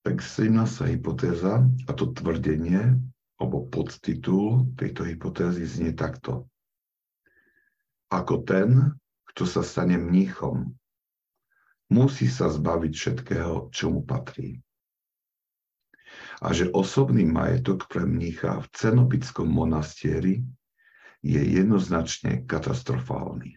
[0.00, 0.96] Tak 17.
[0.96, 2.96] hypotéza a to tvrdenie
[3.40, 6.48] alebo podtitul tejto hypotézy znie takto.
[8.12, 8.96] Ako ten,
[9.40, 10.68] kto sa stane mníchom,
[11.88, 14.60] musí sa zbaviť všetkého, čo mu patrí.
[16.44, 20.44] A že osobný majetok pre mnícha v cenobickom monastieri
[21.24, 23.56] je jednoznačne katastrofálny.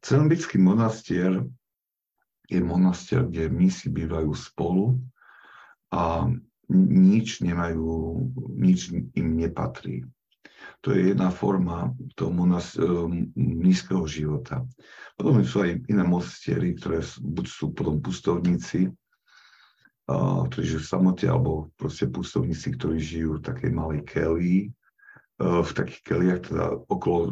[0.00, 1.44] Cenobický monastier
[2.48, 4.96] je monastier, kde misi bývajú spolu
[5.92, 6.24] a
[6.72, 8.16] nič nemajú,
[8.56, 10.08] nič im nepatrí.
[10.82, 12.82] To je jedna forma toho monas- e,
[13.38, 14.66] nízkeho života.
[15.14, 18.90] Potom sú aj iné monastiery, ktoré buď sú potom pustovníci,
[20.50, 24.70] ktorí žijú v samote, alebo proste pustovníci, ktorí žijú v takej malej kelii, e,
[25.38, 27.30] v takých keliach, teda okolo,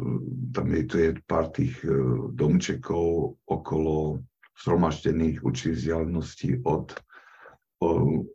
[0.55, 1.91] tam je, to je pár tých e,
[2.31, 4.23] domčekov okolo
[4.63, 6.93] zhromaždených určitých vzdialeností od,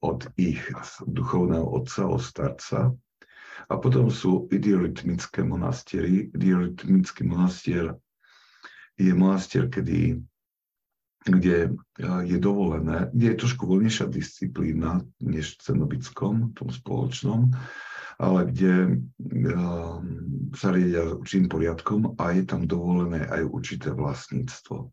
[0.03, 0.61] od ich
[1.07, 2.79] duchovného otca, od starca.
[3.67, 6.31] A potom sú idiorytmické monastiery.
[6.31, 7.99] Idiorytmický monastier
[8.95, 10.23] je monastier, kedy,
[11.27, 11.75] kde
[12.23, 17.51] je dovolené, kde je trošku voľnejšia disciplína než v cenobickom, tom spoločnom,
[18.17, 19.03] ale kde
[20.57, 24.89] sa riedia určitým poriadkom a je tam dovolené aj určité vlastníctvo.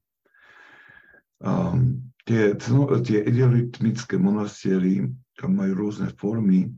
[1.44, 2.56] Um, tie,
[3.04, 5.08] tie idealitmické monastiery
[5.44, 6.72] majú rôzne formy.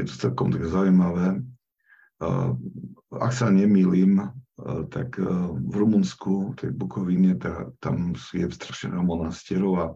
[0.00, 1.44] Je to celkom tak zaujímavé.
[3.12, 4.32] Ak sa nemýlim,
[4.92, 9.86] tak uh, v Rumunsku, tej Bukovine, tá, tam je strašne monastierov a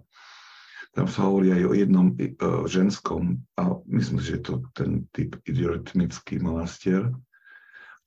[0.97, 5.37] tam sa hovorí aj o jednom uh, ženskom, a myslím, že je to ten typ
[5.45, 7.13] idealitmický monastier,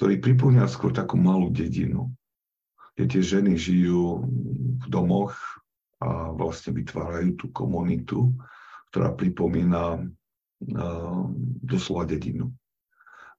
[0.01, 2.09] ktorý pripomína skôr takú malú dedinu,
[2.97, 4.25] kde tie ženy žijú
[4.81, 5.37] v domoch,
[5.97, 8.33] a vlastne vytvárajú tú komunitu,
[8.89, 10.09] ktorá pripomína
[11.61, 12.53] doslova dedinu.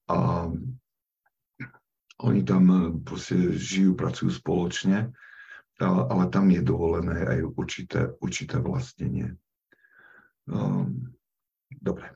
[0.08, 0.48] A
[2.18, 2.64] oni tam
[3.06, 5.12] proste žijú, pracujú spoločne,
[5.78, 9.38] ale, tam je dovolené aj určité, určité vlastnenie.
[10.50, 11.14] Um,
[11.70, 12.10] dobre.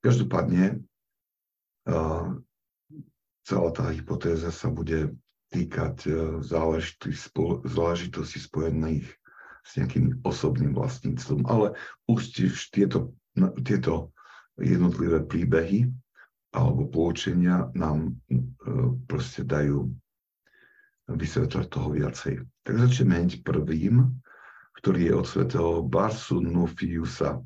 [0.00, 0.80] Každopádne
[1.84, 2.32] uh,
[3.44, 5.12] celá tá hypotéza sa bude
[5.52, 6.10] týkať e,
[7.68, 9.04] záležitostí spojených
[9.62, 11.44] s nejakým osobným vlastníctvom.
[11.46, 11.76] Ale
[12.08, 12.32] už
[12.72, 13.12] tieto,
[13.64, 14.12] tieto
[14.60, 15.88] jednotlivé príbehy
[16.52, 18.38] alebo poučenia nám e,
[19.08, 19.88] proste dajú
[21.08, 22.34] vysvetľať toho viacej.
[22.62, 24.12] Tak začneme hneď prvým,
[24.78, 27.40] ktorý je od svetého Barsu Nufiusa.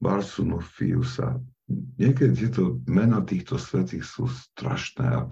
[0.00, 1.40] Barsu Nufiusa.
[1.70, 5.06] Niekedy tieto mena týchto svetých sú strašné.
[5.06, 5.30] Ak,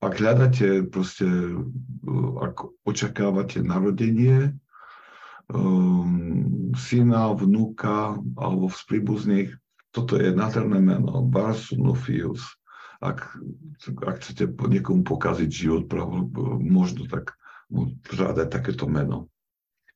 [0.00, 1.26] ak hľadáte proste,
[2.40, 2.56] ak
[2.88, 4.54] očakávate narodenie
[5.52, 8.82] um, syna, vnúka alebo z
[9.96, 12.44] toto je nádherné meno, Barsunofius.
[13.00, 13.32] Ak,
[14.04, 15.88] ak chcete niekomu pokaziť život,
[16.60, 17.32] možno tak
[17.72, 17.96] mu
[18.36, 19.32] dať takéto meno.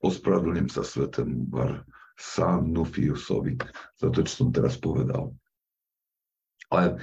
[0.00, 3.60] Ospravedlňujem sa svetému Barsanufiusovi
[4.00, 5.36] za to, čo som teraz povedal.
[6.72, 6.96] Ale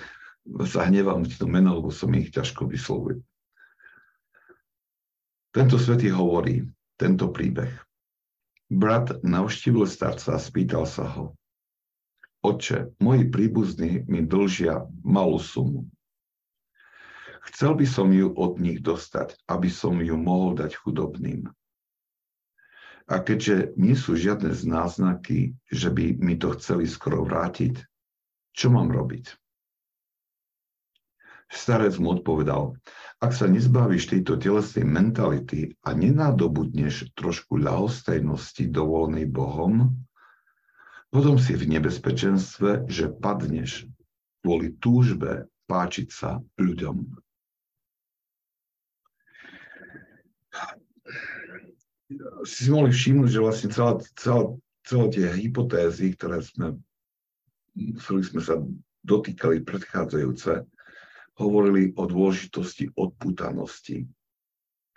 [0.66, 3.22] sa hnevám to meno, lebo som ich ťažko vyslovuje.
[5.54, 6.66] Tento svetý hovorí
[6.98, 7.87] tento príbeh.
[8.68, 11.26] Brat navštívil starca a spýtal sa ho.
[12.44, 15.88] Oče, moji príbuzní mi dlžia malú sumu.
[17.48, 21.48] Chcel by som ju od nich dostať, aby som ju mohol dať chudobným.
[23.08, 27.80] A keďže nie sú žiadne náznaky, že by mi to chceli skoro vrátiť,
[28.52, 29.32] čo mám robiť?
[31.48, 32.76] Starec mu odpovedal,
[33.24, 39.96] ak sa nezbavíš tejto telesnej mentality a nenádobudneš trošku ľahostajnosti dovolenej Bohom,
[41.08, 43.88] potom si v nebezpečenstve, že padneš
[44.44, 46.96] kvôli túžbe páčiť sa ľuďom.
[52.48, 54.52] Si si mohli všimnúť, že vlastne celá, celá,
[54.84, 56.80] celé tie hypotézy, ktoré sme,
[57.76, 58.56] ktorých sme sa
[59.04, 60.64] dotýkali predchádzajúce,
[61.38, 64.10] hovorili o dôležitosti odputanosti.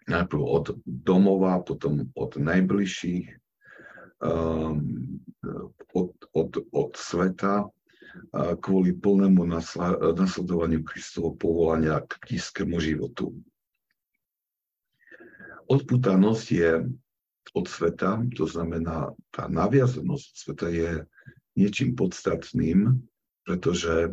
[0.09, 3.26] Najprv od domova, potom od najbližších,
[4.24, 5.20] um,
[5.94, 7.68] od, od, od sveta,
[8.59, 9.46] kvôli plnému
[10.18, 13.38] nasledovaniu Kristovo povolania k blízkému životu.
[15.70, 16.72] Odputanosť je
[17.55, 20.90] od sveta, to znamená, tá naviazanosť sveta je
[21.55, 22.98] niečím podstatným,
[23.46, 24.11] pretože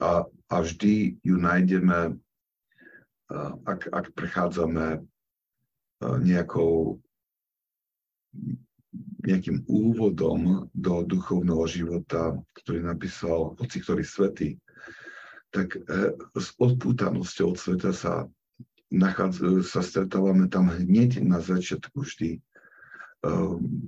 [0.00, 2.16] a, a vždy ju nájdeme,
[3.68, 5.04] ak, ak prechádzame
[6.02, 6.98] nejakou,
[9.22, 14.48] nejakým úvodom do duchovného života, ktorý napísal hoci ktorý svety,
[15.52, 18.30] tak e, s odpútanosťou od sveta sa,
[18.88, 22.40] nachádza, sa stretávame tam hneď na začiatku vždy, e,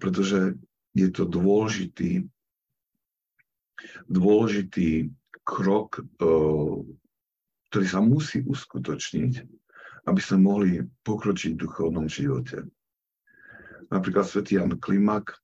[0.02, 0.58] pretože
[0.92, 2.28] je to dôležitý,
[4.10, 5.08] dôležitý
[5.42, 6.28] krok, e,
[7.70, 9.32] ktorý sa musí uskutočniť,
[10.06, 10.70] aby sme mohli
[11.06, 12.66] pokročiť v duchovnom živote.
[13.92, 15.36] Napríklad svätý Jan Klimak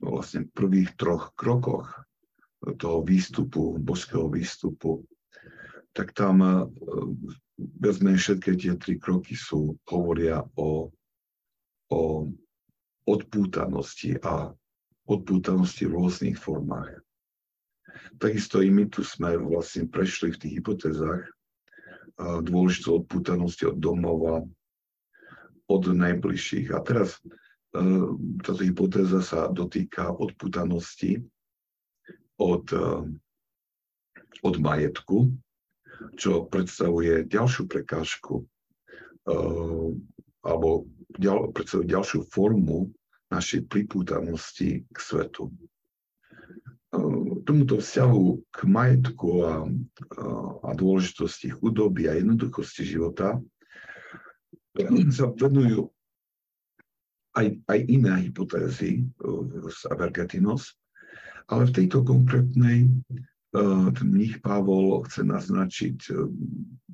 [0.00, 1.92] vlastne v prvých troch krokoch
[2.80, 5.04] toho výstupu, božského výstupu,
[5.92, 6.52] tak tam e,
[7.56, 10.88] viac všetky tie tri kroky sú, hovoria o,
[11.92, 12.00] o
[13.08, 14.54] odpútanosti a
[15.10, 17.02] odpútanosti v rôznych formách.
[18.20, 21.24] Takisto i my tu sme vlastne prešli v tých hypotézach
[22.20, 24.44] dôležitú odpútanosti od domova,
[25.70, 26.68] od najbližších.
[26.74, 27.80] A teraz e,
[28.44, 31.24] táto hypotéza sa dotýka odpútanosti
[32.36, 32.88] od, e,
[34.44, 35.32] od majetku,
[36.16, 38.44] čo predstavuje ďalšiu prekážku e,
[40.44, 40.88] alebo
[41.52, 42.92] predstavuje ďalšiu formu
[43.30, 45.52] našej pripútanosti k svetu
[47.46, 49.54] tomuto vzťahu k majetku a,
[50.66, 53.38] a dôležitosti chudoby a jednoduchosti života
[55.14, 55.90] sa venujú
[57.38, 59.06] aj, aj iné hypotézy
[59.70, 60.74] z Avergetinos,
[61.46, 62.90] ale v tejto konkrétnej
[63.94, 65.96] ten mních Pavol chce naznačiť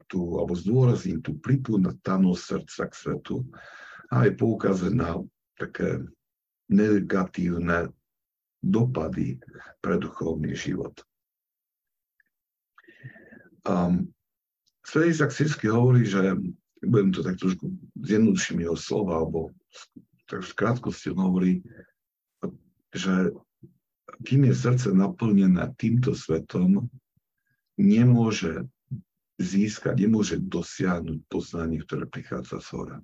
[0.09, 3.37] tú, alebo zdôrazniť tú pripútanosť srdca k svetu
[4.09, 5.21] a aj poukázať na
[5.61, 6.05] také
[6.73, 7.93] negatívne
[8.67, 9.39] dopady
[9.81, 10.95] pre duchovný život.
[13.67, 14.11] Um,
[14.87, 16.39] Saksínsky hovorí, že
[16.87, 17.67] budem to tak trošku
[17.99, 19.51] zjednoduším jeho slova, alebo
[20.31, 21.53] tak v krátkosti on hovorí,
[22.95, 23.35] že
[24.23, 26.87] kým je srdce naplnené týmto svetom,
[27.77, 28.65] nemôže
[29.37, 32.99] získať, nemôže dosiahnuť poznanie, ktoré prichádza z hora.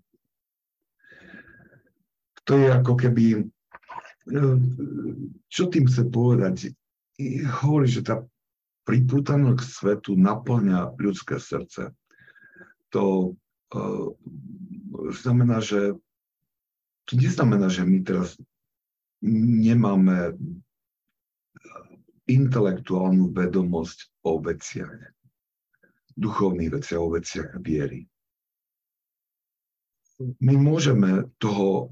[2.48, 3.46] To je ako keby
[5.50, 6.74] čo tým chce povedať?
[7.62, 8.22] Hovorí, že tá
[8.86, 11.94] pripútanosť k svetu naplňa ľudské srdce.
[12.90, 13.34] To
[15.14, 15.94] znamená, že
[17.08, 18.38] to neznamená, že my teraz
[19.22, 20.38] nemáme
[22.30, 24.90] intelektuálnu vedomosť o veciach,
[26.14, 28.06] duchovných veciach, o veciach viery.
[30.38, 31.90] My môžeme toho,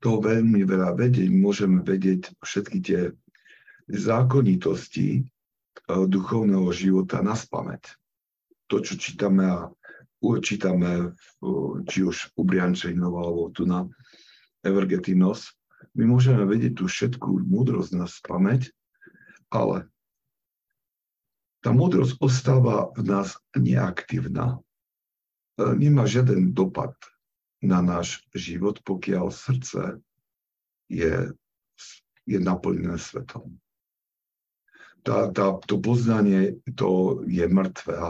[0.00, 3.00] toho veľmi veľa vedieť, môžeme vedieť všetky tie
[3.88, 5.24] zákonitosti eh,
[5.86, 7.96] duchovného života na spameť.
[8.70, 9.66] To, čo čítame a
[10.20, 11.16] čítame,
[11.88, 13.88] či už u Briančejnov alebo tu na
[14.60, 15.56] Evergetinos,
[15.96, 18.70] my môžeme vedieť tú všetku múdrosť na spameť,
[19.50, 19.88] ale
[21.64, 24.60] tá múdrosť ostáva v nás neaktívna.
[25.60, 26.96] E, nemá žiaden dopad
[27.60, 30.00] na náš život, pokiaľ srdce
[30.88, 31.32] je,
[32.24, 33.60] je naplnené svetom.
[35.00, 37.94] Tá, tá, to poznanie to je mŕtve.
[37.96, 38.08] A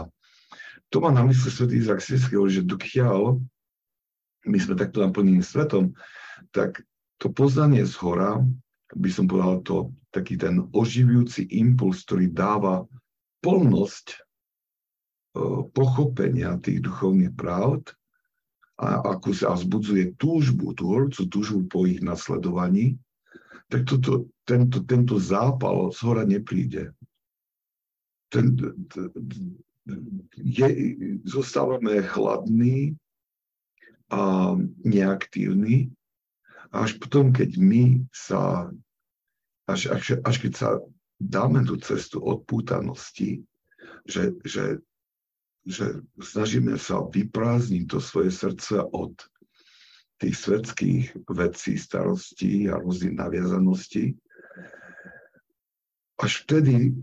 [0.91, 3.39] to má na mysli svätý Izak Sirský, že dokiaľ
[4.47, 5.95] my sme takto naplnení svetom,
[6.51, 6.83] tak
[7.21, 8.41] to poznanie z hora,
[8.91, 9.75] by som povedal to,
[10.11, 12.83] taký ten oživujúci impuls, ktorý dáva
[13.39, 14.17] plnosť e,
[15.71, 17.95] pochopenia tých duchovných pravd
[18.81, 22.97] a ako sa vzbudzuje túžbu, tú horúcu túžbu po ich nasledovaní,
[23.69, 26.91] tak toto, tento, tento zápal z hora nepríde.
[28.33, 28.57] Ten,
[30.35, 30.67] je,
[31.29, 32.97] zostávame chladní
[34.09, 35.93] a neaktívni.
[36.73, 38.71] Až potom, keď my sa,
[39.69, 40.69] až, až, až keď sa
[41.21, 43.45] dáme tú cestu odpútanosti,
[44.09, 44.81] že, že,
[45.65, 49.13] že snažíme sa vyprázdniť to svoje srdce od
[50.21, 54.17] tých svetských vecí, starostí a rôznych naviazaností,
[56.21, 56.93] až vtedy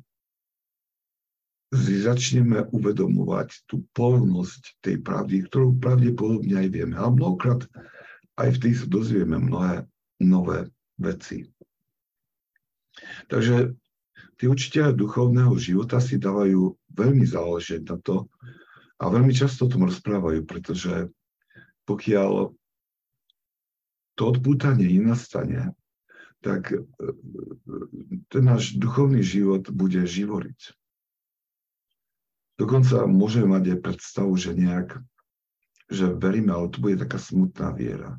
[1.68, 6.96] si začneme uvedomovať tú polnosť tej pravdy, ktorú pravdepodobne aj vieme.
[6.96, 7.66] A mnohokrát
[8.40, 9.84] aj v tých sa dozvieme mnohé
[10.22, 11.50] nové veci.
[13.28, 13.74] Takže
[14.40, 18.26] tí učiteľe duchovného života si dávajú veľmi záležieť na to
[18.98, 21.06] a veľmi často o tom rozprávajú, pretože
[21.86, 22.50] pokiaľ
[24.18, 25.78] to odpútanie nenastane,
[26.42, 27.12] tak e, e,
[28.26, 30.74] ten náš duchovný život bude živoriť.
[32.58, 34.98] Dokonca môžeme mať aj predstavu, že nejak,
[35.86, 38.18] že veríme, ale to bude taká smutná viera.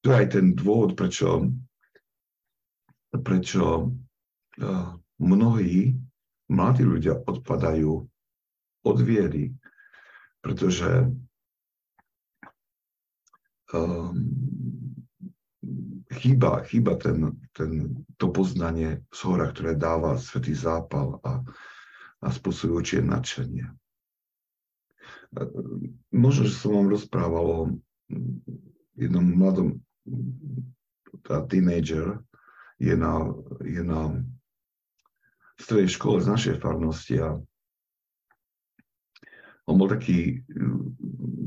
[0.00, 1.52] To je aj ten dôvod, prečo,
[3.12, 4.88] prečo uh,
[5.20, 5.96] mnohí
[6.50, 7.92] mladí ľudia odpadajú
[8.84, 9.54] od viery,
[10.44, 11.08] pretože
[13.72, 14.12] um,
[16.12, 21.40] chýba, chýba ten, ten, to poznanie z hora, ktoré dáva svetý zápal a
[22.24, 23.68] a spôsobí určite nadšenie.
[26.14, 27.60] Možno, že som vám rozprával o
[28.96, 29.68] jednom mladom
[31.24, 32.20] tá teenager
[32.76, 33.32] je na,
[33.64, 34.20] je na
[35.58, 37.38] strednej škole z našej farnosti a
[39.64, 40.44] on bol taký,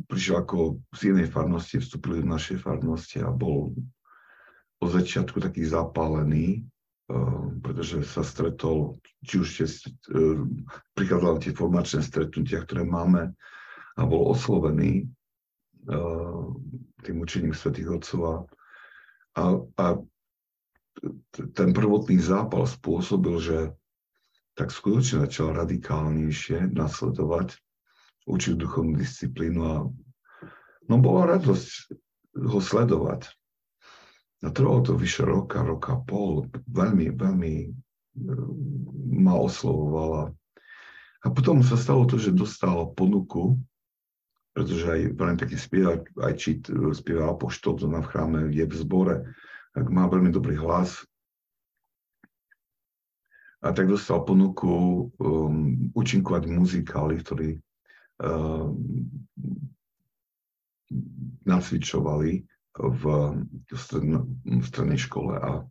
[0.10, 3.78] prišiel ako z inej farnosti, vstúpil do našej farnosti a bol
[4.82, 6.66] od začiatku taký zapálený
[7.08, 9.66] Ehm, pretože sa stretol, či už ste,
[10.12, 13.32] ehm, prichádzali tie formačné stretnutia, ktoré máme
[13.96, 15.08] a bol oslovený
[15.88, 16.48] ehm,
[17.08, 18.52] tým učením svätých Otcov
[19.40, 19.44] a,
[19.80, 19.86] a
[21.56, 23.58] ten prvotný zápal spôsobil, že
[24.58, 27.54] tak skutočne začal radikálnejšie nasledovať,
[28.26, 29.76] učiť duchovnú disciplínu a
[30.90, 31.94] no bola radosť
[32.42, 33.30] ho sledovať.
[34.46, 36.46] A trvalo to vyše roka, roka pol.
[36.70, 37.70] Veľmi, veľmi e,
[39.18, 40.30] ma oslovovala.
[41.26, 43.58] A potom sa stalo to, že dostal ponuku,
[44.54, 46.62] pretože aj veľmi taký spievak, aj čít,
[46.94, 49.16] spieva Apoštol, to na v chráme je v zbore,
[49.74, 51.02] tak má veľmi dobrý hlas.
[53.66, 57.50] A tak dostal ponuku um, účinkovať muzikály, ktorí
[58.22, 58.78] um,
[61.48, 62.46] nacvičovali
[62.78, 63.04] v,
[63.66, 65.66] v strednej škole a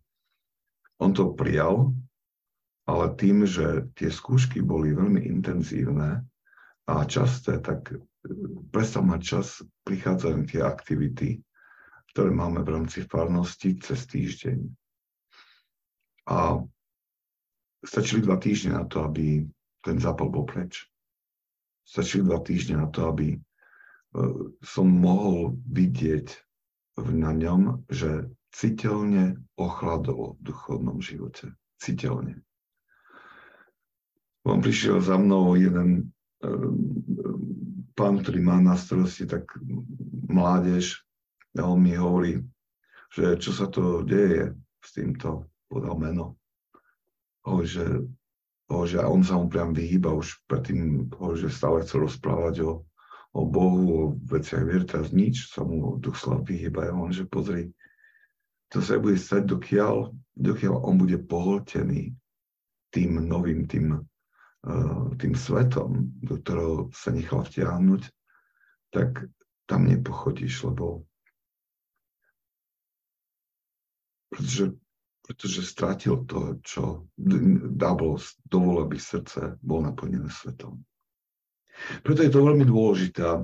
[0.99, 1.95] on to prijal,
[2.89, 6.24] ale tým, že tie skúšky boli veľmi intenzívne
[6.87, 7.99] a časté, tak e,
[8.70, 9.47] prestal mať čas
[9.84, 11.28] prichádzať tie aktivity,
[12.14, 14.59] ktoré máme v rámci farnosti cez týždeň.
[16.30, 16.62] A
[17.87, 19.47] stačili dva týždne na to, aby
[19.80, 20.84] ten zápal bol preč.
[21.87, 23.39] Stačili dva týždne na to, aby e,
[24.61, 26.34] som mohol vidieť
[27.14, 31.55] na ňom, že citeľne ochladol v duchovnom živote.
[31.78, 32.41] Citeľne.
[34.49, 36.16] On prišiel za mnou jeden
[37.97, 39.49] pán, ktorý má na starosti tak
[40.28, 41.01] mládež,
[41.57, 42.45] on mi hovorí,
[43.09, 44.53] že čo sa to deje
[44.84, 46.37] s týmto, podal meno.
[47.47, 47.87] O, že,
[48.67, 52.83] že on sa mu priam vyhýba už predtým, o, že stále chcel rozprávať o,
[53.33, 56.91] o Bohu, o veciach viery, teraz nič, sa mu Duch Slav vyhýba.
[56.91, 57.71] A on, že pozri,
[58.75, 62.19] to sa bude stať, dokiaľ, dokiaľ on bude pohltený
[62.91, 64.03] tým novým, tým
[65.17, 68.03] tým svetom, do ktorého sa nechal vtiahnuť,
[68.91, 69.31] tak
[69.71, 71.07] tam nepochodíš, lebo
[74.27, 74.75] pretože,
[75.27, 77.11] pretože strátil to, čo
[77.74, 78.14] dalo,
[78.47, 80.79] dovol, aby srdce bolo naplnené svetom.
[82.07, 83.43] Preto je to veľmi dôležité.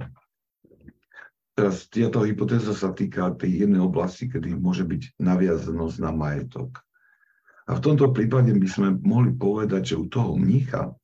[1.52, 6.80] Teraz táto hypotéza sa týka tej jednej oblasti, kedy môže byť naviazanosť na majetok.
[7.68, 10.94] A v tomto prípade by sme mohli povedať, že u toho mnícha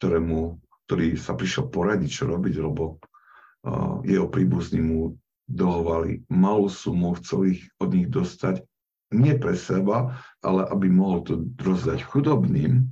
[0.00, 0.58] ktorému,
[0.88, 5.14] ktorý sa prišiel poradiť, čo robiť, lebo uh, jeho príbuzní mu
[5.46, 8.64] dohovali malú sumu, chcel ich od nich dostať,
[9.12, 12.88] nie pre seba, ale aby mohol to rozdať chudobným,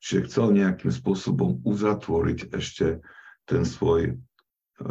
[0.00, 3.00] čiže chcel nejakým spôsobom uzatvoriť ešte
[3.44, 4.16] ten svoj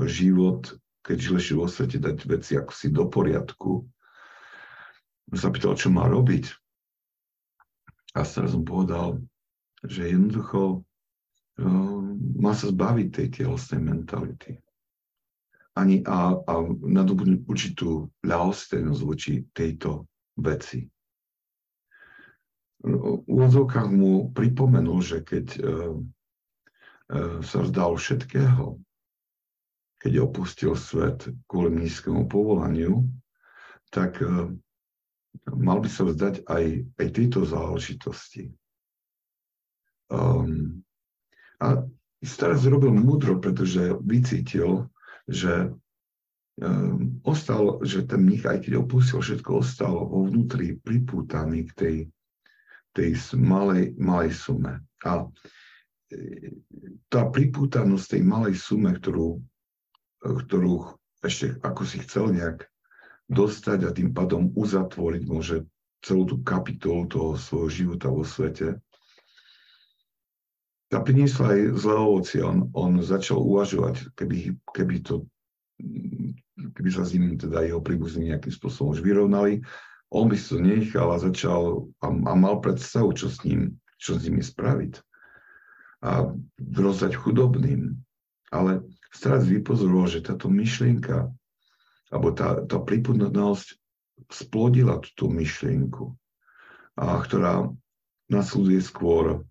[0.05, 3.85] život, keď žil vo svete, dať veci ako si do poriadku.
[5.33, 6.51] Zapýtal, čo má robiť.
[8.13, 9.17] A teraz som povedal,
[9.81, 10.85] že jednoducho
[12.39, 14.57] má sa zbaviť tej telesnej mentality.
[15.73, 20.05] Ani a, a nadobudnúť určitú ľahostajnosť voči tejto
[20.37, 20.89] veci.
[22.83, 28.75] V úvodzovkách mu pripomenul, že keď uh, uh, sa vzdal všetkého,
[30.03, 33.07] keď opustil svet kvôli nízkemu povolaniu,
[33.87, 34.51] tak uh,
[35.47, 36.65] mal by sa vzdať aj,
[36.99, 38.51] aj tejto záležitosti.
[40.11, 40.83] Um,
[41.63, 41.87] a
[42.19, 44.91] starec zrobil múdro, pretože vycítil,
[45.27, 45.71] že
[46.61, 51.95] um, ostal, že ten mních, aj keď opustil všetko, ostal vo vnútri pripútaný k tej,
[52.93, 54.85] tej malej, malej sume.
[55.07, 55.27] A e,
[57.09, 59.41] tá pripútanosť tej malej sume, ktorú,
[60.21, 60.93] ktorú
[61.23, 62.67] ešte ako si chcel nejak
[63.31, 65.63] dostať a tým pádom uzatvoriť môže
[66.03, 68.77] celú tú kapitolu toho svojho života vo svete,
[70.91, 72.37] tá priniesla aj zlé ovoci.
[72.45, 75.25] On, on začal uvažovať, keby, keby, to,
[76.73, 79.61] keby sa s ním teda jeho príbuzní nejakým spôsobom už vyrovnali,
[80.13, 84.13] on by si to nechal a začal a, a mal predstavu, čo s ním, čo
[84.13, 85.01] s nimi spraviť.
[86.03, 87.97] A rozdať chudobným.
[88.53, 88.85] Ale
[89.17, 91.33] teraz vypozoroval, že táto myšlienka,
[92.13, 93.81] alebo tá, tá prípudnosť
[94.29, 96.13] splodila túto myšlienku,
[96.93, 97.73] a ktorá
[98.29, 99.41] nasleduje skôr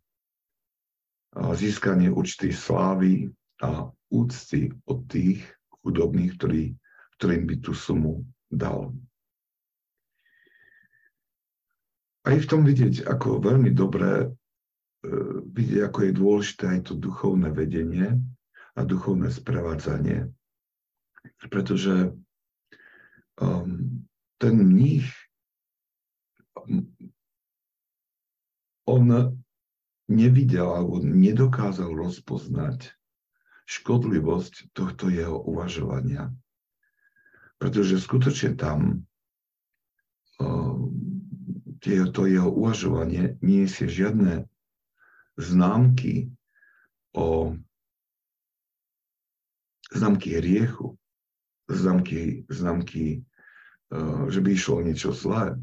[1.34, 3.12] získanie určitej slávy
[3.58, 5.42] a úcty od tých
[5.82, 6.62] chudobných, ktorý,
[7.18, 8.94] ktorým by tú sumu dal.
[12.22, 14.28] Aj v tom vidieť, ako veľmi dobré, e,
[15.42, 18.14] vidieť, ako je dôležité aj to duchovné vedenie
[18.78, 20.30] a duchovné sprevádzanie.
[21.50, 22.14] Pretože
[23.42, 24.06] um,
[24.38, 25.10] ten mních,
[28.86, 29.04] on
[30.06, 32.94] nevidel alebo nedokázal rozpoznať
[33.72, 36.28] škodlivosť tohto jeho uvažovania.
[37.56, 39.06] Pretože skutočne tam
[40.42, 40.76] uh,
[42.12, 44.46] to jeho uvažovanie nie je žiadne
[45.40, 46.30] známky
[47.16, 47.58] o
[49.90, 50.94] známky hriechu,
[51.66, 53.24] známky, známky
[53.90, 55.56] uh, že by išlo niečo zlé.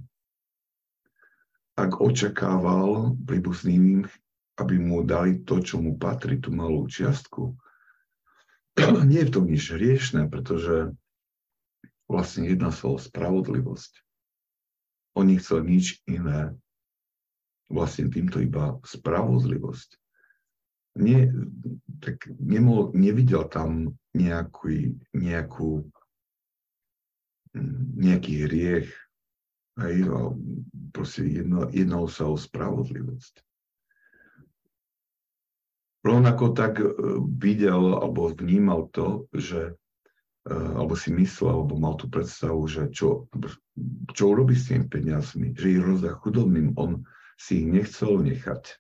[1.80, 4.04] Ak očakával príbuzným
[4.60, 7.56] aby mu dali to, čo mu patrí, tú malú čiastku.
[9.10, 10.94] Nie je v tom nič riešne, pretože
[12.10, 14.02] vlastne jedná sa o spravodlivosť.
[15.18, 16.54] On nechcel nič iné.
[17.70, 19.90] Vlastne týmto iba spravodlivosť.
[21.00, 21.30] Nie,
[22.02, 25.86] tak nemohol, nevidel tam nejaký, nejakú,
[27.94, 28.90] nejaký hriech.
[29.80, 30.12] Hej,
[30.92, 33.49] proste jedno, jednalo sa o spravodlivosť.
[36.00, 36.88] Rovnako tak e,
[37.40, 39.76] videl alebo vnímal to, že
[40.48, 43.28] e, alebo si myslel, alebo mal tú predstavu, že čo,
[44.16, 47.04] čo urobí s tými peniazmi, že ich rozdá chudobným, on
[47.36, 48.80] si ich nechcel nechať.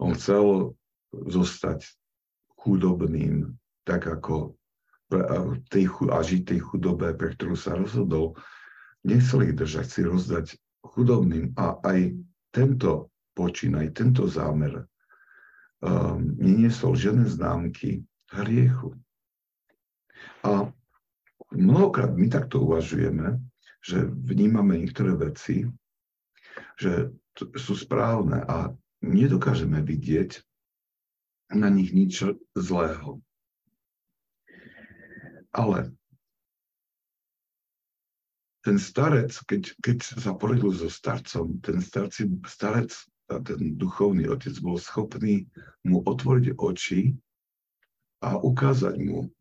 [0.00, 0.76] On chcel
[1.12, 1.84] zostať
[2.60, 4.56] chudobným, tak ako
[5.68, 8.36] tej, a žiť tej chudobe, pre ktorú sa rozhodol.
[9.04, 10.46] Nechcel ich držať, si rozdať
[10.80, 11.52] chudobným.
[11.60, 12.16] A aj
[12.54, 14.88] tento počin, aj tento zámer
[15.82, 18.94] um, neniesol žiadne známky hriechu.
[20.46, 20.70] A
[21.50, 23.42] mnohokrát my takto uvažujeme,
[23.82, 25.66] že vnímame niektoré veci,
[26.78, 27.10] že
[27.58, 28.70] sú správne a
[29.02, 30.38] nedokážeme vidieť
[31.52, 32.22] na nich nič
[32.54, 33.20] zlého.
[35.52, 35.92] Ale
[38.62, 42.94] ten starec, keď, keď sa porodil so starcom, ten starci, starec,
[43.40, 45.48] ten duchovný otec bol schopný
[45.86, 47.16] mu otvoriť oči
[48.20, 49.32] a ukázať mu,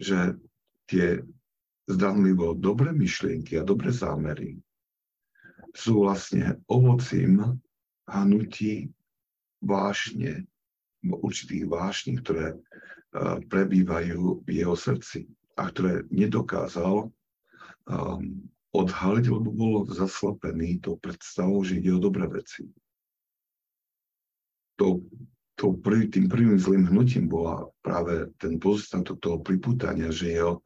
[0.00, 0.34] že
[0.90, 1.22] tie
[1.86, 4.58] zdanlivo dobré myšlienky a dobré zámery
[5.76, 7.60] sú vlastne ovocím
[8.10, 8.90] hanutí
[9.62, 10.46] vášne,
[11.06, 12.58] určitých vášní, ktoré e,
[13.46, 17.08] prebývajú v jeho srdci a ktoré nedokázal
[17.88, 18.44] um,
[18.76, 22.68] odhaliť, lebo bol zaslepený tou predstavou, že ide o dobré veci.
[24.76, 25.00] To,
[25.56, 30.60] to prvý, tým prvým zlým hnutím bola práve ten pozostatok toho priputania, že jeho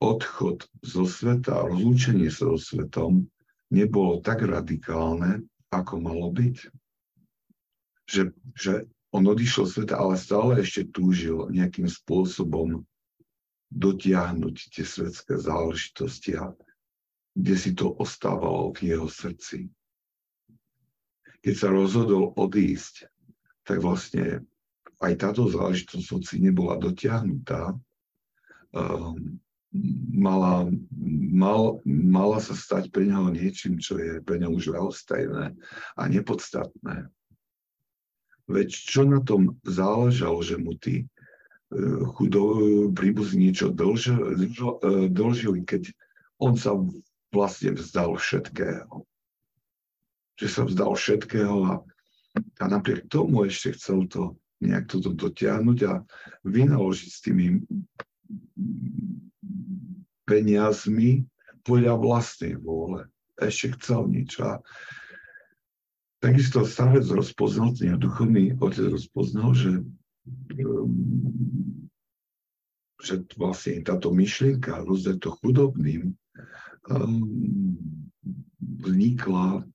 [0.00, 3.28] odchod zo sveta, rozlúčenie sa so svetom
[3.72, 6.56] nebolo tak radikálne, ako malo byť.
[8.04, 8.22] Že,
[8.52, 8.72] že
[9.14, 12.84] on odišiel sveta, ale stále ešte túžil nejakým spôsobom
[13.74, 16.52] dotiahnuť tie svetské záležitosti a
[17.34, 19.66] kde si to ostávalo v jeho srdci.
[21.42, 23.10] Keď sa rozhodol odísť,
[23.64, 24.44] tak vlastne
[25.00, 27.76] aj táto záležitosť hoci nebola dotiahnutá,
[28.72, 29.40] um,
[30.14, 30.70] mala,
[31.34, 35.56] mal, mala sa stať pre neho niečím, čo je pre neho už ľahostajné
[35.98, 37.10] a nepodstatné.
[38.44, 42.42] Veď čo na tom záležalo, že mu tí uh, chudo,
[42.94, 44.52] príbuzní niečo dlžili,
[45.10, 45.90] dlžili, keď
[46.38, 46.76] on sa
[47.34, 49.02] vlastne vzdal všetkého.
[50.38, 51.74] Že sa vzdal všetkého a,
[52.34, 56.02] a napriek tomu ešte chcel to nejak toto dotiahnuť a
[56.42, 57.62] vynaložiť s tými
[60.24, 61.22] peniazmi
[61.62, 63.06] podľa vlastnej vôle.
[63.38, 64.40] Ešte chcel niečo.
[64.46, 64.52] A
[66.18, 69.72] takisto starec rozpoznal, ten duchovný otec rozpoznal, že,
[70.64, 71.88] um,
[73.02, 76.16] že vlastne táto myšlienka rozdať to chudobným
[76.88, 77.76] um,
[78.80, 79.66] vznikla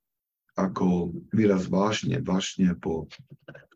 [0.68, 3.08] ako výraz vášne, vášne po,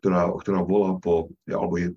[0.02, 1.88] ktorá, ktorá volá po, alebo je,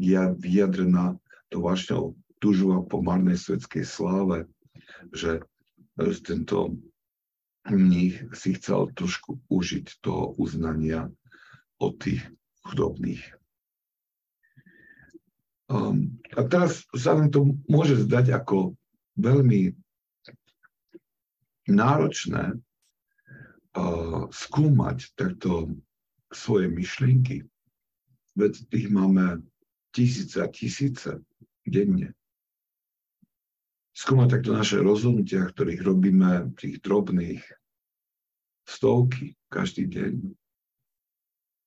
[0.00, 1.14] je vyjadrená
[1.54, 4.50] to vášňou túžova po marnej svetskej sláve,
[5.14, 5.44] že
[6.26, 6.74] tento
[7.70, 11.08] mních si chcel trošku užiť toho uznania
[11.80, 12.20] od tých
[12.66, 13.22] chudobných.
[15.64, 18.76] Um, a teraz sa nám to môže zdať ako
[19.16, 19.72] veľmi
[21.72, 22.60] náročné
[24.30, 25.74] skúmať takto
[26.30, 27.46] svoje myšlienky.
[28.34, 29.42] Veď tých máme
[29.94, 31.22] tisíce a tisíce
[31.66, 32.14] denne.
[33.94, 37.42] Skúmať takto naše rozhodnutia, ktorých robíme tých drobných
[38.66, 40.14] stovky každý deň.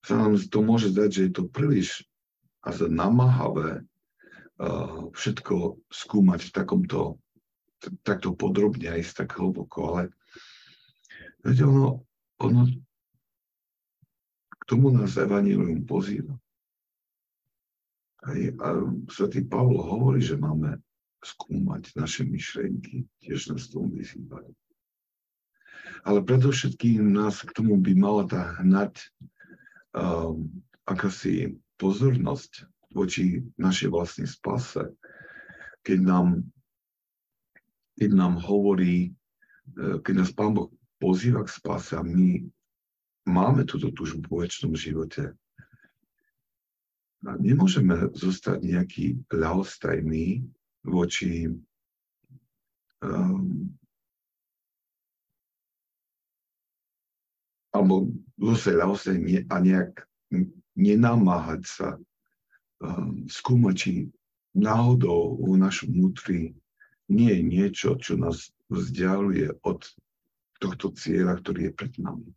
[0.03, 2.03] Sa nám to môže zdať, že je to príliš
[2.68, 6.99] a namáhavé uh, všetko skúmať v takomto
[8.03, 10.01] takto podrobne aj tak hlboko, ale
[11.48, 12.04] viete, ono,
[12.43, 12.68] ono
[14.52, 16.36] k tomu nás Evangelium pozýva.
[18.28, 18.68] Aj, a
[19.08, 20.76] svätý Pavlo hovorí, že máme
[21.24, 24.52] skúmať naše myšlienky, tiež nás tomu vyzývajú.
[26.04, 29.08] Ale predovšetkým nás k tomu by mala tá hnať
[29.95, 30.52] um,
[30.84, 34.91] akási pozornosť voči našej vlastnej spase,
[35.88, 36.28] keď nám
[37.98, 39.10] keď nám hovorí,
[39.74, 42.45] e, keď nás Pán Boh pozýva k spáse a my
[43.28, 45.36] máme túto túžbu po väčšnom živote,
[47.26, 50.45] a nemôžeme zostať nejaký ľahostajný
[50.86, 51.50] voči
[53.02, 53.74] um,
[57.74, 60.06] alebo zase ľahostajný a nejak
[60.78, 61.89] nenamáhať sa
[62.80, 63.91] um, skúmať, či
[64.54, 66.54] náhodou v našom vnútri
[67.10, 69.82] nie je niečo, čo nás vzdialuje od
[70.58, 72.30] tohto cieľa, ktorý je pred nami.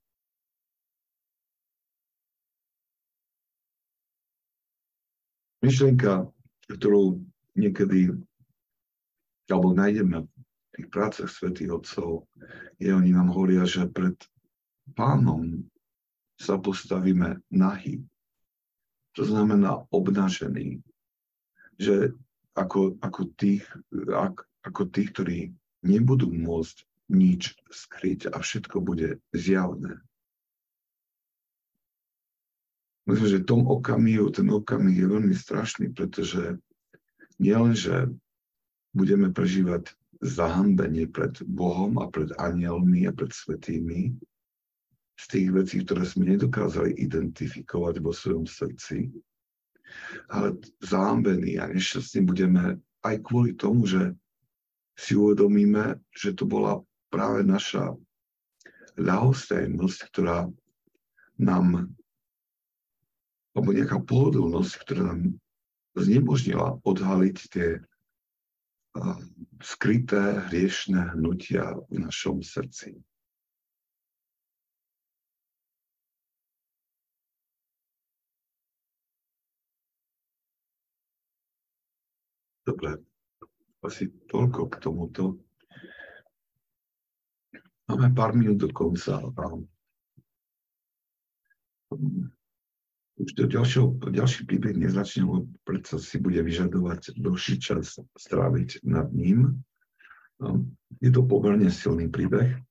[5.61, 6.25] Myšlienka,
[6.73, 7.21] ktorú
[7.53, 8.17] niekedy
[9.51, 10.31] alebo nájdeme v
[10.73, 12.25] tých prácach svätých Otcov,
[12.79, 14.15] je, oni nám hovoria, že pred
[14.95, 15.67] pánom
[16.39, 18.01] sa postavíme nahý.
[19.19, 20.81] To znamená obnažený.
[21.77, 22.15] Že
[22.55, 23.67] ako, ako tých,
[24.09, 25.39] ak, ako tí, ktorí
[25.83, 29.99] nebudú môcť nič skryť a všetko bude zjavné.
[33.11, 36.63] myslím, že tom okamihu, ten okamih je veľmi strašný, pretože
[37.43, 38.07] nielen, že
[38.95, 39.91] budeme prežívať
[40.23, 44.15] zahambenie pred Bohom a pred anielmi a pred svetými
[45.17, 49.13] z tých vecí, ktoré sme nedokázali identifikovať vo svojom srdci,
[50.29, 54.13] ale zahambení a nešťastní budeme aj kvôli tomu, že
[54.97, 57.99] si uvedomíme, že to bola práve naša
[58.95, 60.47] ľahostajnosť, ktorá
[61.37, 61.91] nám,
[63.53, 65.35] alebo nejaká pohodlnosť, ktorá nám
[65.99, 67.69] znemožnila odhaliť tie
[69.63, 72.99] skryté hriešné hnutia v našom srdci.
[82.67, 83.03] Dobre,
[83.83, 85.50] asi toľko k tomuto.
[87.91, 89.19] Máme pár minút do konca.
[93.19, 99.11] Už to ďalšie, ďalší príbeh nezačne, lebo predsa si bude vyžadovať dlhší čas stráviť nad
[99.11, 99.59] ním.
[101.03, 102.63] Je to pomerne silný príbeh,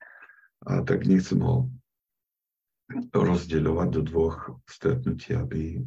[0.64, 1.68] a tak nechcem ho
[3.12, 5.84] rozdeľovať do dvoch stretnutí, aby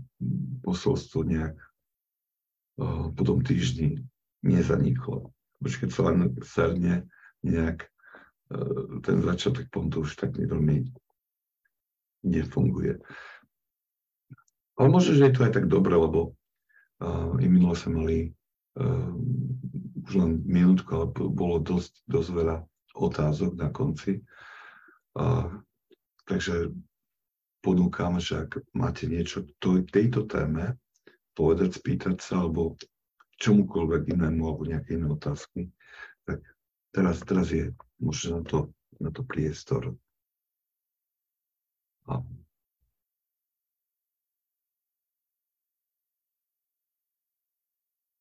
[0.60, 1.56] posolstvo nejak
[3.16, 3.98] po tom týždni
[4.44, 5.32] nezaniklo.
[5.64, 7.08] Už keď sa len serne
[7.42, 7.91] nejak
[9.02, 10.84] ten začiatok pontu už tak veľmi
[12.22, 13.00] nefunguje.
[14.78, 16.32] Ale možno, že je to aj tak dobre, lebo
[17.02, 18.32] uh, i minulo sa mali
[18.78, 19.12] uh,
[20.02, 22.56] už len minútku, ale bolo dosť, dosť veľa
[22.96, 24.24] otázok na konci.
[25.12, 25.60] Uh,
[26.24, 26.72] takže
[27.62, 30.76] ponúkam, že ak máte niečo k tejto téme,
[31.32, 32.76] povedať, spýtať sa, alebo
[33.40, 35.68] čomukoľvek inému, alebo nejaké iné otázky,
[36.26, 36.42] tak
[36.92, 37.72] teraz, teraz je
[38.02, 38.58] možno na to,
[38.98, 39.94] na to priestor.
[42.10, 42.18] A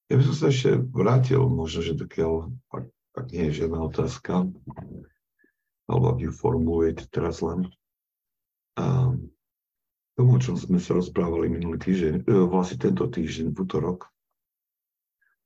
[0.08, 2.86] ja by som sa ešte vrátil, možno, že dokiaľ, ak,
[3.18, 4.46] ak nie je žiadna otázka,
[5.90, 7.66] alebo ak ju formulujete teraz len,
[8.80, 9.12] a
[10.16, 14.08] tomu, o čom sme sa rozprávali minulý týždeň, e, vlastne tento týždeň, v útorok.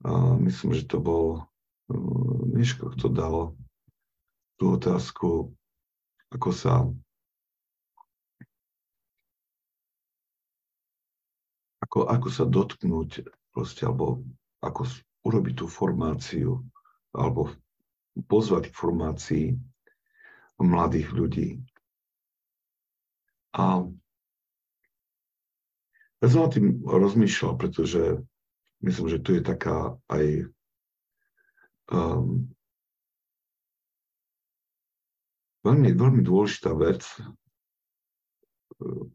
[0.05, 1.25] A myslím, že to bol
[1.89, 1.95] e,
[2.53, 3.35] Miško, kto dal
[4.55, 5.51] tú otázku,
[6.31, 6.87] ako sa
[11.85, 14.25] ako, ako sa dotknúť proste, alebo
[14.59, 14.89] ako
[15.23, 16.65] urobiť tú formáciu,
[17.13, 17.53] alebo
[18.25, 19.45] pozvať k formácii
[20.59, 21.49] mladých ľudí.
[23.55, 23.87] A
[26.23, 28.19] ja som nad tým rozmýšľal, pretože
[28.81, 30.25] myslím, že tu je taká aj
[31.91, 32.49] um,
[35.65, 37.01] veľmi, veľmi dôležitá vec
[38.85, 39.05] uh,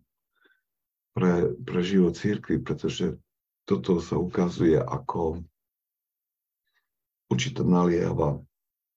[1.14, 3.14] pre, pre život církvy, pretože
[3.64, 5.46] toto sa ukazuje ako
[7.30, 8.42] určitá naliehava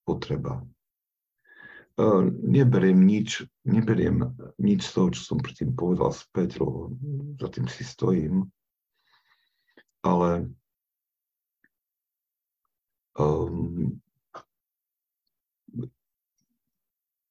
[0.02, 0.66] potreba
[2.42, 6.90] neberiem nič, neberiem nič z toho, čo som predtým povedal späť, lebo
[7.38, 8.50] za tým si stojím.
[10.02, 10.50] Ale
[13.14, 14.02] um,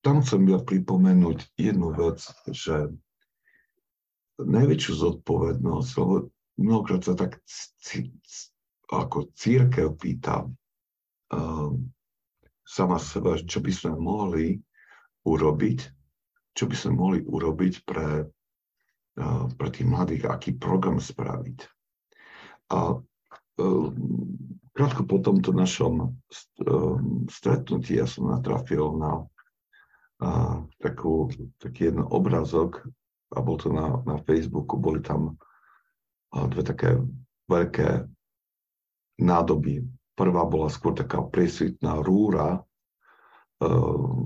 [0.03, 2.19] tam chcem ja pripomenúť jednu vec,
[2.51, 2.91] že
[4.37, 6.13] najväčšiu zodpovednosť, lebo
[6.59, 7.39] mnohokrát sa tak
[8.91, 10.43] ako církev pýta,
[11.31, 11.87] um,
[12.67, 14.59] sama seba, čo by sme mohli
[15.23, 15.79] urobiť,
[16.53, 18.27] čo by sme mohli urobiť pre,
[19.55, 21.59] pre tých mladých, aký program spraviť.
[22.73, 23.65] A e,
[24.73, 26.05] krátko po tomto našom e,
[27.29, 29.27] stretnutí ja som natrafil na
[30.79, 31.27] takú,
[31.59, 32.85] taký jeden obrázok
[33.33, 35.35] a bol to na, na Facebooku, boli tam
[36.31, 36.97] dve také
[37.49, 38.07] veľké
[39.19, 42.59] nádoby Prvá bola skôr taká presvitná rúra, e,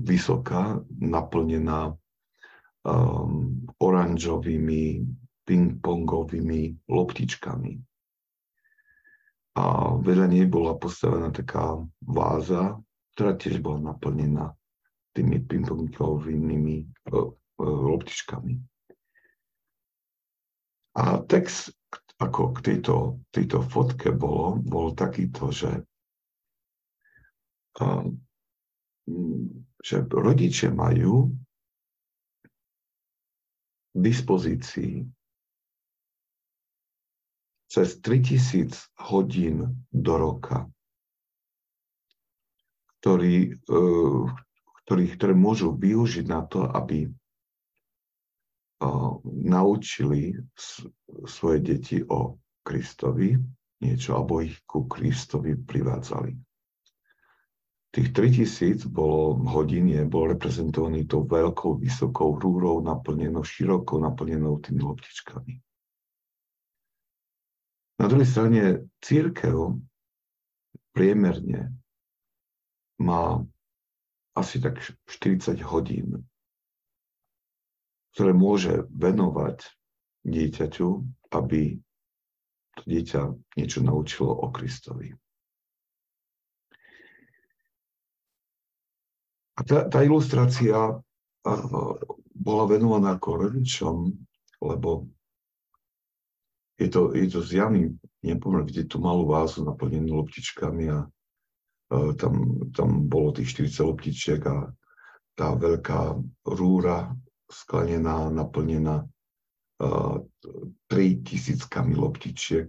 [0.04, 1.96] vysoká, naplnená
[2.84, 5.00] um, oranžovými
[5.48, 7.72] ping-pongovými loptičkami.
[9.56, 9.64] A
[9.96, 12.76] vedľa nej bola postavená taká váza,
[13.16, 14.52] ktorá tiež bola naplnená
[15.18, 18.54] tými ping-pongovými uh, uh, loptičkami.
[20.98, 21.74] A text
[22.18, 25.86] ako k tejto, tejto fotke bolo, bol takýto, že,
[29.78, 31.30] že rodičia majú
[33.94, 35.06] v dispozícii
[37.70, 38.74] cez 3000
[39.06, 40.66] hodín do roka,
[42.98, 43.54] ktorý,
[44.88, 47.12] e, ktorý, ktoré môžu využiť na to, aby
[49.28, 50.32] naučili
[51.28, 53.36] svoje deti o Kristovi
[53.84, 56.32] niečo, alebo ich ku Kristovi privádzali.
[57.88, 64.84] Tých 3000 bolo, hodín je, bol reprezentovaný tou veľkou, vysokou rúrou, naplnenou, široko naplnenou tými
[64.84, 65.52] loptičkami.
[67.98, 68.62] Na druhej strane
[69.02, 69.74] církev
[70.92, 71.74] priemerne
[73.00, 73.42] má
[74.38, 74.78] asi tak
[75.10, 76.22] 40 hodín,
[78.14, 79.66] ktoré môže venovať
[80.22, 80.88] dieťaťu,
[81.34, 81.78] aby
[82.78, 83.22] to dieťa
[83.58, 85.10] niečo naučilo o Kristovi.
[89.58, 91.02] A tá, tá ilustrácia
[92.38, 94.14] bola venovaná rodičom,
[94.62, 95.10] lebo
[96.78, 101.10] je to, je to zjavný nepomer vidieť tú malú vázu naplnenú loptičkami a
[101.88, 102.34] tam,
[102.76, 104.68] tam bolo tých 40 loptičiek a
[105.38, 107.08] tá veľká rúra
[107.48, 109.08] sklenená, naplnená
[109.80, 110.16] uh,
[110.92, 112.68] 3 tisíckami loptičiek,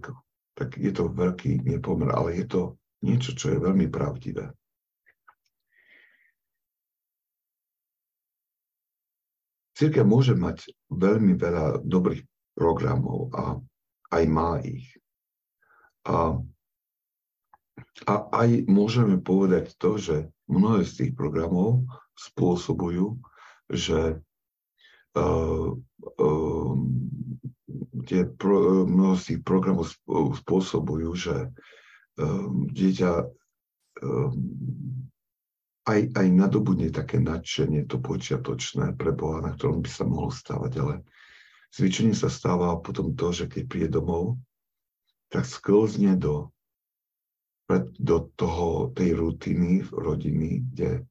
[0.56, 2.62] tak je to veľký nepomer, ale je to
[3.04, 4.52] niečo, čo je veľmi pravdivé.
[9.76, 12.20] Církev môže mať veľmi veľa dobrých
[12.52, 13.56] programov a
[14.12, 14.92] aj má ich.
[16.04, 16.36] A,
[18.06, 20.16] a aj môžeme povedať to, že
[20.50, 21.84] mnohé z tých programov
[22.16, 23.20] spôsobujú,
[23.70, 24.18] že
[25.16, 25.68] uh,
[26.20, 26.72] uh,
[28.04, 29.88] tie pro, mnoho z tých programov
[30.44, 34.30] spôsobujú, že uh, dieťa uh,
[35.90, 40.72] aj, aj nadobudne také nadšenie, to počiatočné pre Boha, na ktorom by sa mohlo stávať,
[40.78, 40.94] ale
[41.74, 44.38] zvyčajne sa stáva potom to, že keď príde domov,
[45.30, 46.50] tak sklzne do,
[47.98, 51.06] do toho, tej rutiny rodiny, kde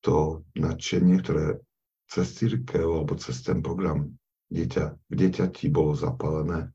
[0.00, 1.60] to nadšenie, ktoré
[2.08, 4.12] cez církev alebo cez ten program
[4.52, 6.72] dieťa, v dieťati bolo zapálené,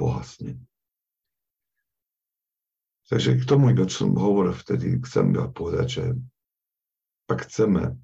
[0.00, 0.56] pohasne.
[3.04, 6.04] Takže k tomu, čo som hovoril vtedy, chcem povedať, že
[7.28, 8.00] ak chceme,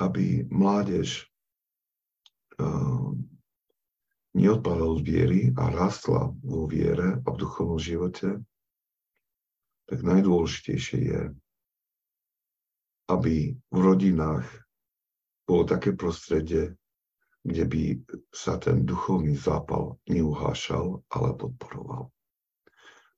[0.00, 1.24] aby mládež
[2.60, 3.16] uh,
[4.36, 8.44] neodpadala od viery a rastla vo viere a v duchovnom živote,
[9.92, 11.22] tak najdôležitejšie je,
[13.12, 14.48] aby v rodinách
[15.44, 16.72] bolo také prostredie,
[17.44, 17.82] kde by
[18.32, 22.08] sa ten duchovný zápal neuhášal, ale podporoval.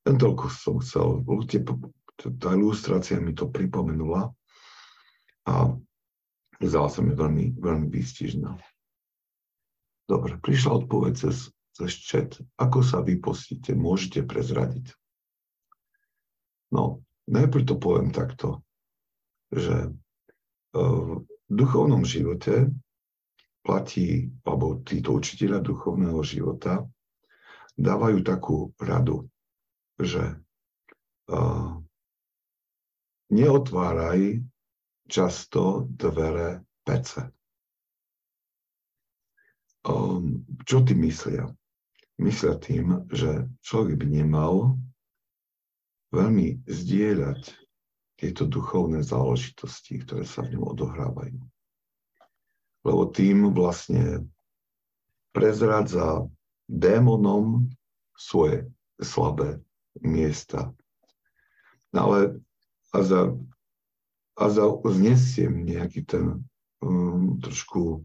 [0.03, 1.23] Len toľko som chcel.
[2.43, 4.35] Tá ilustrácia mi to pripomenula
[5.47, 5.55] a
[6.59, 8.51] zdala sa mi veľmi, veľmi výstižná.
[10.11, 12.35] Dobre, prišla odpoveď cez, cez chat.
[12.59, 13.79] Ako sa vy postíte?
[13.79, 14.91] Môžete prezradiť?
[16.75, 18.67] No, najprv to poviem takto,
[19.55, 19.95] že
[20.75, 22.75] v duchovnom živote
[23.63, 26.83] platí, alebo títo učiteľia duchovného života
[27.79, 29.31] dávajú takú radu,
[30.03, 30.35] že
[31.31, 31.79] uh,
[33.31, 34.43] neotváraj
[35.07, 37.31] často dvere pece.
[39.87, 41.47] Um, čo ty myslia?
[42.19, 44.75] Myslia tým, že človek by nemal
[46.15, 47.43] veľmi zdieľať
[48.15, 51.43] tieto duchovné záležitosti, ktoré sa v ňom odohrávajú.
[52.87, 54.23] Lebo tým vlastne
[55.35, 56.25] prezradza
[56.71, 57.69] démonom
[58.15, 58.71] svoje
[59.03, 59.59] slabé
[59.99, 60.71] miesta.
[61.91, 62.39] No ale
[62.95, 63.35] a za
[64.35, 66.43] a za, znesiem nejaký ten
[66.83, 68.03] um, trošku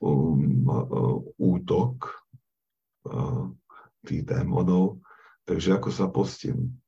[0.00, 2.16] um, uh, útok
[3.04, 3.52] uh,
[4.08, 5.03] tých démonov.
[5.44, 6.80] Takže ako sa postím?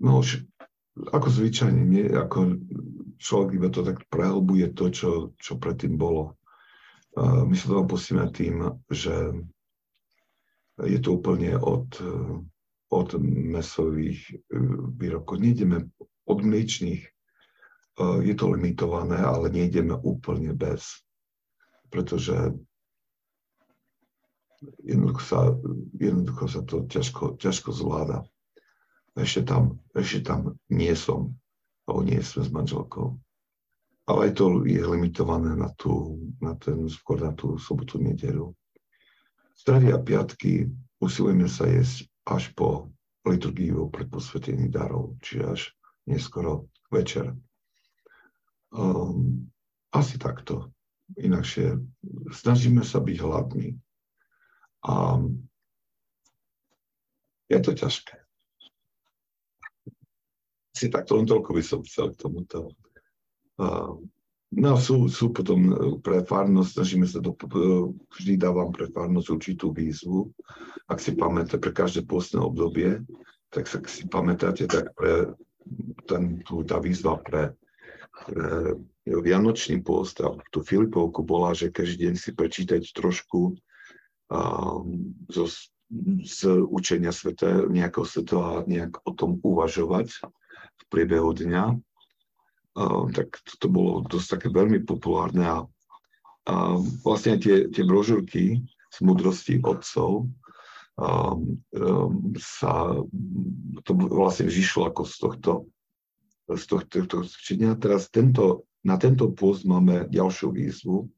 [0.00, 0.44] No už
[1.12, 2.60] ako zvyčajne, nie, ako
[3.16, 6.36] človek iba to tak prehlbuje to, čo, čo predtým bolo.
[7.20, 9.32] My sa toho postíme tým, že
[10.80, 11.88] je to úplne od,
[12.88, 15.36] od mesových uh, výrobkov.
[15.36, 15.92] Nejdeme
[16.30, 21.02] od mliečných eh, je to limitované, ale nejdeme úplne bez.
[21.90, 22.54] Pretože
[24.84, 25.40] jednoducho sa,
[25.96, 28.24] jednoducho sa to ťažko, ťažko zvláda.
[29.16, 31.34] Ešte tam, ešte tam nie som,
[31.84, 33.18] alebo nie sme s manželkou.
[34.06, 38.54] Ale aj to je limitované na, tú, na ten, skôr na tú sobotu, nedelu.
[39.54, 42.88] Stredy a piatky usilujeme sa jesť až po
[43.28, 45.60] liturgiu pred posvetených darov, čiže až
[46.08, 47.36] neskoro večer.
[48.72, 49.50] Um,
[49.90, 50.70] asi takto.
[51.18, 51.78] Inakšie
[52.30, 53.74] snažíme sa byť hladní.
[54.86, 55.20] A
[57.50, 58.16] je to ťažké.
[60.72, 62.72] Si takto len toľko by som chcel k tomuto.
[63.60, 64.00] Uh,
[64.50, 65.70] No sú, sú potom
[66.02, 67.38] pre farnosť, snažíme sa to,
[68.18, 70.26] vždy dávam pre farnosť určitú výzvu.
[70.90, 72.98] Ak si pamätáte, pre každé postné obdobie,
[73.54, 75.38] tak sa si pamätáte, tak pre
[76.10, 77.54] ten, tá výzva pre,
[78.26, 78.74] pre
[79.06, 83.58] Vianočný post a tú Filipovku bola, že každý deň si prečítať trošku um,
[85.30, 85.44] zo,
[86.22, 86.38] z
[86.70, 90.14] učenia sveta, nejakého sveta a nejak o tom uvažovať
[90.78, 91.78] v priebehu dňa
[93.12, 95.58] tak to bolo dosť také veľmi populárne a,
[96.46, 96.54] a
[97.02, 100.30] vlastne tie, tie brožúrky z múdrosti otcov
[100.96, 101.58] um,
[102.38, 102.94] sa,
[103.82, 105.52] to vlastne vyšlo ako z tohto,
[106.50, 107.78] z tohto, tohto činenia.
[107.78, 111.10] Teraz tento, na tento post máme ďalšiu výzvu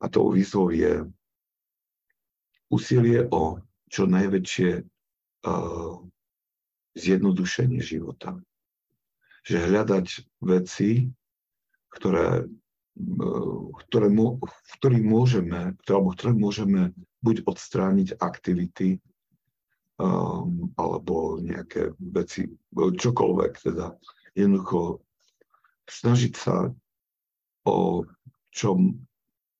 [0.00, 1.02] a tou výzvou je
[2.70, 3.58] úsilie o
[3.90, 4.86] čo najväčšie
[6.94, 8.38] zjednodušenie života
[9.44, 10.06] že hľadať
[10.44, 11.08] veci,
[11.90, 12.44] ktoré,
[13.86, 16.92] ktoré, v ktorých môžeme, alebo ktoré môžeme
[17.24, 19.00] buď odstrániť aktivity,
[19.96, 23.96] um, alebo nejaké veci, čokoľvek teda.
[24.36, 25.02] Jednoducho
[25.88, 26.70] snažiť sa
[27.66, 28.06] o
[28.54, 29.02] čom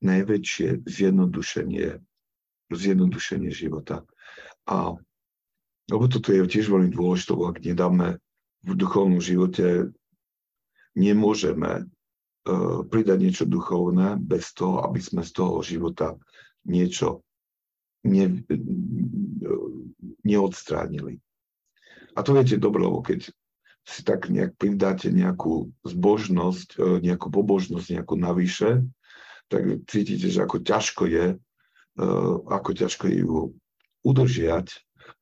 [0.00, 2.00] najväčšie zjednodušenie,
[2.74, 4.06] zjednodušenie života.
[4.66, 4.94] A
[5.90, 8.22] lebo toto je tiež veľmi dôležité, ak nedáme
[8.62, 9.90] v duchovnom živote
[10.94, 16.14] nemôžeme uh, pridať niečo duchovné bez toho, aby sme z toho života
[16.62, 17.26] niečo
[18.06, 18.46] ne,
[20.22, 21.18] neodstránili.
[22.14, 23.28] A to viete dobre, lebo keď
[23.86, 28.84] si tak nejak pridáte nejakú zbožnosť, e, nejakú pobožnosť, nejakú navyše,
[29.48, 31.26] tak cítite, že ako ťažko je,
[32.48, 33.54] ako ťažko ju
[34.04, 34.68] udržiať,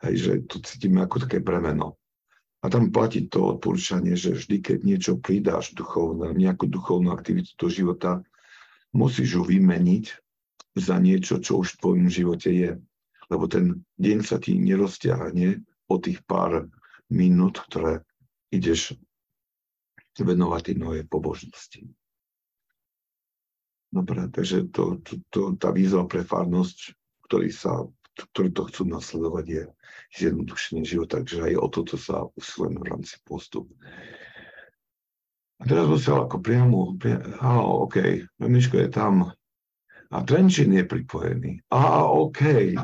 [0.07, 1.99] hej, že tu cítime ako také bremeno.
[2.59, 7.71] A tam platí to odporúčanie, že vždy, keď niečo pridáš duchovné, nejakú duchovnú aktivitu do
[7.71, 8.23] života,
[8.91, 10.05] musíš ju vymeniť
[10.75, 12.73] za niečo, čo už v tvojom živote je.
[13.31, 16.67] Lebo ten deň sa ti nerozťahne o tých pár
[17.11, 18.03] minút, ktoré
[18.51, 18.99] ideš
[20.19, 21.87] venovať tej novej pobožnosti.
[23.89, 26.93] Dobre, takže to, to, to, tá výzva pre farnosť,
[27.25, 29.63] ktorý sa ktorí to chcú nasledovať, je
[30.19, 33.71] zjednodušenie života, takže aj o toto sa usilujeme v rámci postup.
[35.59, 39.31] A teraz musel ako priamo, priamo OK, Miško je tam
[40.11, 41.63] a Trenčín je pripojený.
[41.75, 42.75] A OK.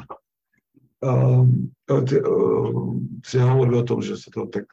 [1.05, 4.67] Um, um, si hovoril o tom, že sa to tak,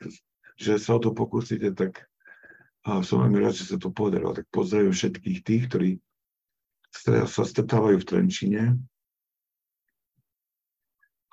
[0.58, 2.06] že sa o to pokúsite, tak
[3.06, 4.34] som veľmi rád, že sa to podarilo.
[4.34, 5.90] Tak pozdravím všetkých tých, ktorí
[7.26, 8.64] sa stretávajú v Trenčine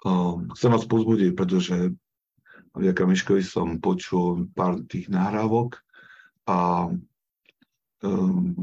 [0.07, 1.75] Ehm, chcem vás pozbudiť, pretože
[2.79, 5.83] vďaka Miškovi som počul pár tých nahrávok
[6.47, 6.87] a
[8.07, 8.55] um,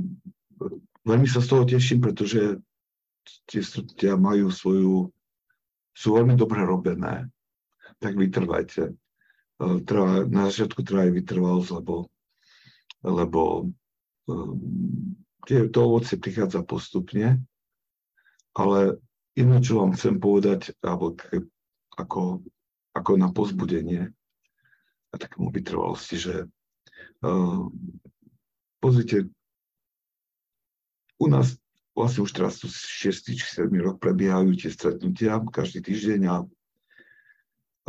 [1.04, 2.64] veľmi sa z toho teším, pretože
[3.52, 5.12] tie stretnutia majú svoju,
[5.91, 7.28] sú veľmi dobre robené,
[8.00, 8.96] tak vytrvajte.
[9.60, 12.08] Uh, trvá, na začiatku trvá aj vytrvalosť, lebo,
[13.04, 13.41] lebo
[14.32, 17.41] um, tie, to ovocie prichádza postupne,
[18.58, 19.00] ale
[19.36, 21.12] Jedno, čo vám chcem povedať, alebo
[22.00, 22.39] ako,
[22.96, 24.08] ako na pozbudenie
[25.12, 26.36] a takému vytrvalosti, že
[27.20, 27.68] uh,
[28.80, 29.28] pozrite,
[31.20, 31.60] u nás
[31.91, 36.36] vlastne už teraz tu 6 či 7 rok prebiehajú tie stretnutia každý týždeň a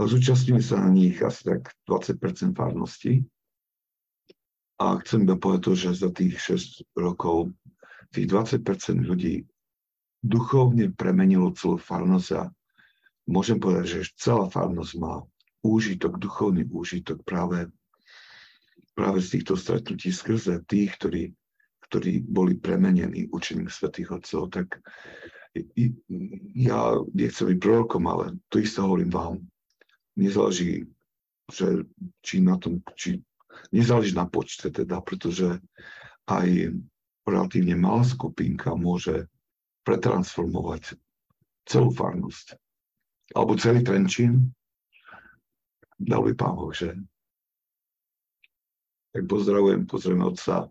[0.02, 3.22] zúčastňuje sa na nich asi tak 20% farnosti.
[4.76, 7.56] A chcem iba povedať to, že za tých 6 rokov
[8.16, 9.44] tých 20% ľudí
[10.24, 12.48] duchovne premenilo celú farnosť a
[13.28, 15.20] môžem povedať, že celá farnosť má
[15.60, 17.68] úžitok, duchovný úžitok práve,
[18.96, 21.22] práve z týchto stretnutí skrze tých, ktorí,
[21.90, 24.48] ktorí boli premenení učením svätých Otcov.
[24.54, 24.80] Tak
[26.56, 26.80] ja
[27.12, 29.34] nechcem byť prorokom, ale to isté hovorím vám.
[30.16, 30.88] Nezáleží,
[31.52, 31.84] že,
[32.24, 33.20] či na tom, či,
[33.70, 35.60] nezáleží na počte teda, pretože
[36.26, 36.74] aj
[37.26, 39.26] relatívne malá skupinka môže
[39.82, 40.98] pretransformovať
[41.66, 42.58] celú farnosť.
[43.34, 44.54] Alebo celý Trenčín.
[45.98, 46.94] Dal by pán Boh, že?
[49.10, 50.68] Tak pozdravujem, pozdravujem otca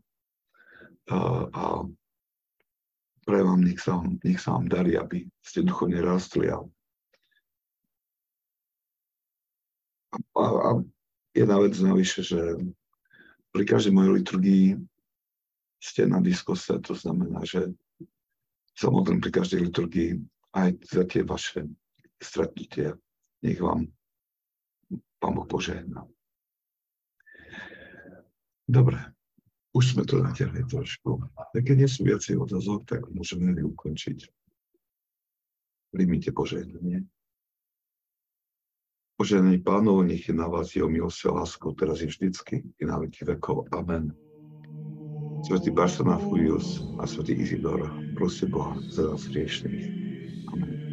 [1.10, 1.18] a,
[1.50, 1.64] a
[3.26, 6.54] pre vám, nech sa, vám, nech sa vám darí, aby ste duchovne rastli.
[6.54, 6.62] A,
[10.14, 10.70] a, a
[11.36, 12.40] jedna vec navyše, že
[13.52, 14.66] pri každej mojej liturgii
[15.84, 17.76] ste na diskose, to znamená, že
[18.74, 20.24] sa modlím pri každej liturgii
[20.56, 21.68] aj za tie vaše
[22.18, 22.96] stretnutia.
[23.44, 23.92] Nech vám
[25.20, 26.08] Pán Boh požehná.
[28.66, 28.98] Dobre,
[29.76, 31.20] Už sme to natiahli trošku.
[31.36, 34.24] Tak keď nie sú viacej otázok, tak môžeme ich ukončiť.
[35.92, 37.04] Príjmite požehnanie.
[39.16, 43.00] Požehnanie pánov, nech je na vás jeho milosť a láskou, teraz i vždycky, i na
[43.00, 43.72] veky vekov.
[43.72, 44.12] Amen.
[45.48, 49.88] Svetý Barsonáf Julius a svätý Izidor, proste Boha za nás hriešných.
[50.52, 50.85] Amen.